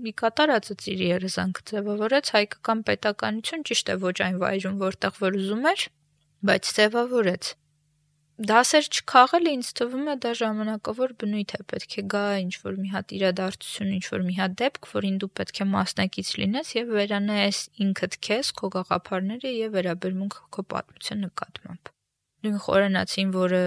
[0.01, 5.67] մի կատարածը ծիրի երազանք ձևավորեց հայկական պետականություն ճիշտ է ոչ այն վայրում որտեղ որ ուզում
[5.71, 5.83] էր
[6.51, 7.51] բայց ձևավորեց
[8.41, 12.93] դասեր չքաղելը ինձ թվում է դա ժամանակավոր բնույթ է, պետք է գա ինչ որ մի
[12.95, 17.59] հատ իրադարձություն, ինչ որ մի հատ դեպք, որին դու պետք է մասնակից լինես եւ վերանայես
[17.85, 21.93] ինքդ քեզ, քո գաղափարները եւ վերաբերմունքը քո պատմության նկատմամբ։
[22.41, 23.65] Նույն խորենացին, որը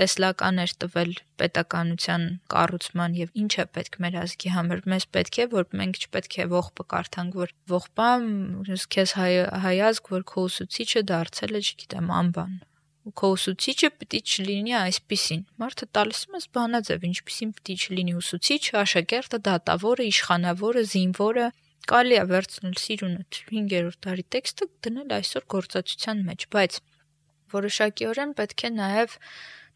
[0.00, 2.22] տեսլական էր տվել պետականության
[2.54, 6.46] կառուցման եւ ինչ է պետք մեր ազգի համար մեզ պետք է որ մենք չպետք է
[6.54, 8.24] ողբը կարդանք որ ողբամ
[8.96, 9.32] քեզ հայ
[9.66, 12.54] հայազգ որ քո ուսուցիչը դարձել է չգիտեմ անբան
[13.10, 19.40] ու քո ուսուցիչը պիտի չլինի այսպիսին։ Մարդը տալիս ես բանաձև, ինչպիսին պիտի չլինի ուսուցիչը, աշակերտը,
[19.50, 21.46] դատավորը, իշխանավորը, զինվորը,
[21.90, 26.78] կարելի է վերցնել սիրունը 5-րդ դարի տեքստը դնել այսօր գործածության մեջ, բայց
[27.50, 29.18] որոշակիորեն պետք է նաև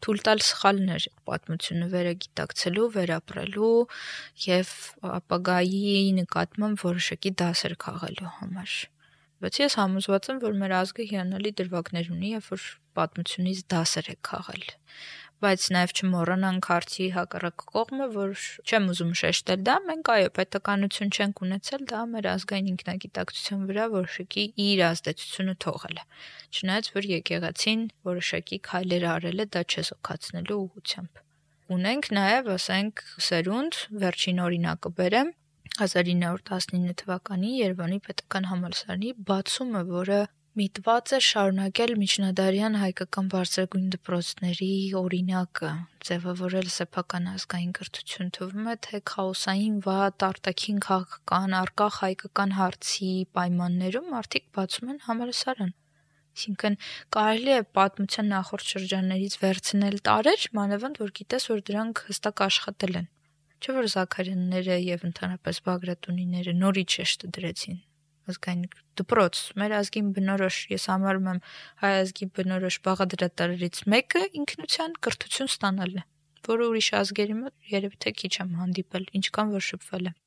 [0.05, 3.75] թույլ տալ սխալներ պատմությունը վերագիտակցելու, վերապրելու
[4.45, 4.73] եւ
[5.19, 8.75] ապագայի նկատմամբ որոշակի դասեր քաղելու համար
[9.43, 12.63] բայց ես համոզված եմ, որ մեր ազգը հիանալի դրվագներ ունի, երբ որ
[12.99, 14.67] պատմությունից դասեր է քաղել
[15.43, 21.41] բայց նաև չմոռանանք հարցի հակառակ կողմը, որ չեմ ուզում շեշտել դա, մենք այո, պետականություն չենք
[21.45, 26.05] ունեցել, դա մեր ազգային ինքնագիտակցության վրա որոշակի իր ազդեցությունը թողել է։
[26.55, 31.21] Չնայած որ եկեղեցին որոշակի քայլեր արել է դա չեսոքացնելու ուղղությամբ։
[31.75, 35.29] Ունենք նաև, ասենք, սերունդ, վերջին օրինակը բերեմ,
[35.75, 40.19] 1919 թվականի Երևանի պետական համալսարանի բացումը, որը
[40.55, 44.67] միտված է շարունակել միջնադարյան հայկական բարձրագույն դպրոցների
[44.99, 45.71] օրինակը,
[46.07, 54.07] ձևավորել սեփական ազգային կրթություն թվում է, թե քաոսային վատ արտաքին քաղաքական արկախ հայկական հարցի պայմաններում
[54.15, 55.73] մարդիկ բացում են համալսարան։
[56.35, 56.79] Այսինքն
[57.17, 63.11] կարելի է պատմության նախորդ շրջաններից վերցնել տարեր, մանավանդ որ գիտես, որ դրանք հստակ աշխատել են։
[63.59, 67.83] Չէ՞ որ Զաքարյանները եւ ընդհանրապես Բագրատունիները նորից շեշտը դրեցին
[68.31, 68.65] ազգային
[69.01, 71.39] դպրոց, մեր ազգին բնորոշ, ես համարում եմ
[71.83, 76.05] հայ ազգի բնորոշ բաղադրատարերից մեկը ինքնության կրթություն ստանալն է,
[76.49, 80.21] որը ուրիշ ազգերի մոտ երևի թե քիչ եմ հանդիպել, ինչքան որ շփվել եմ։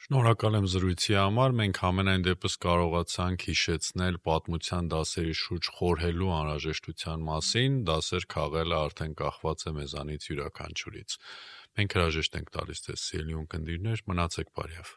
[0.00, 7.76] Շնորհակալ եմ զրույցի համար։ Մենք ամենայն դեպս կարողացանք հիշեցնել պատմության դասերի շուրջ խորհելու անհրաժեշտության մասին,
[7.90, 11.18] դասեր քաղելը արդեն կախված է մեզանից յուրաքանչյուրից։
[11.76, 14.96] Մենք հրաժեշտ ենք տալիս ձեզ սիրելի ունկնդիրներ, մնացեք բարյավ։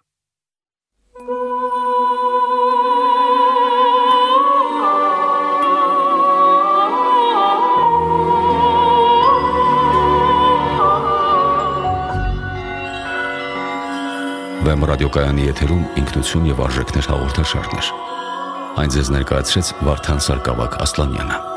[14.63, 17.93] Վեմ ռադիոկայանի եթերում ինքնություն եւ արժեքներ հաղորդաշարներ։
[18.79, 21.52] Այն ձեզ ներկայացրեց Վարդան Սարգսակ Ասլանյանը։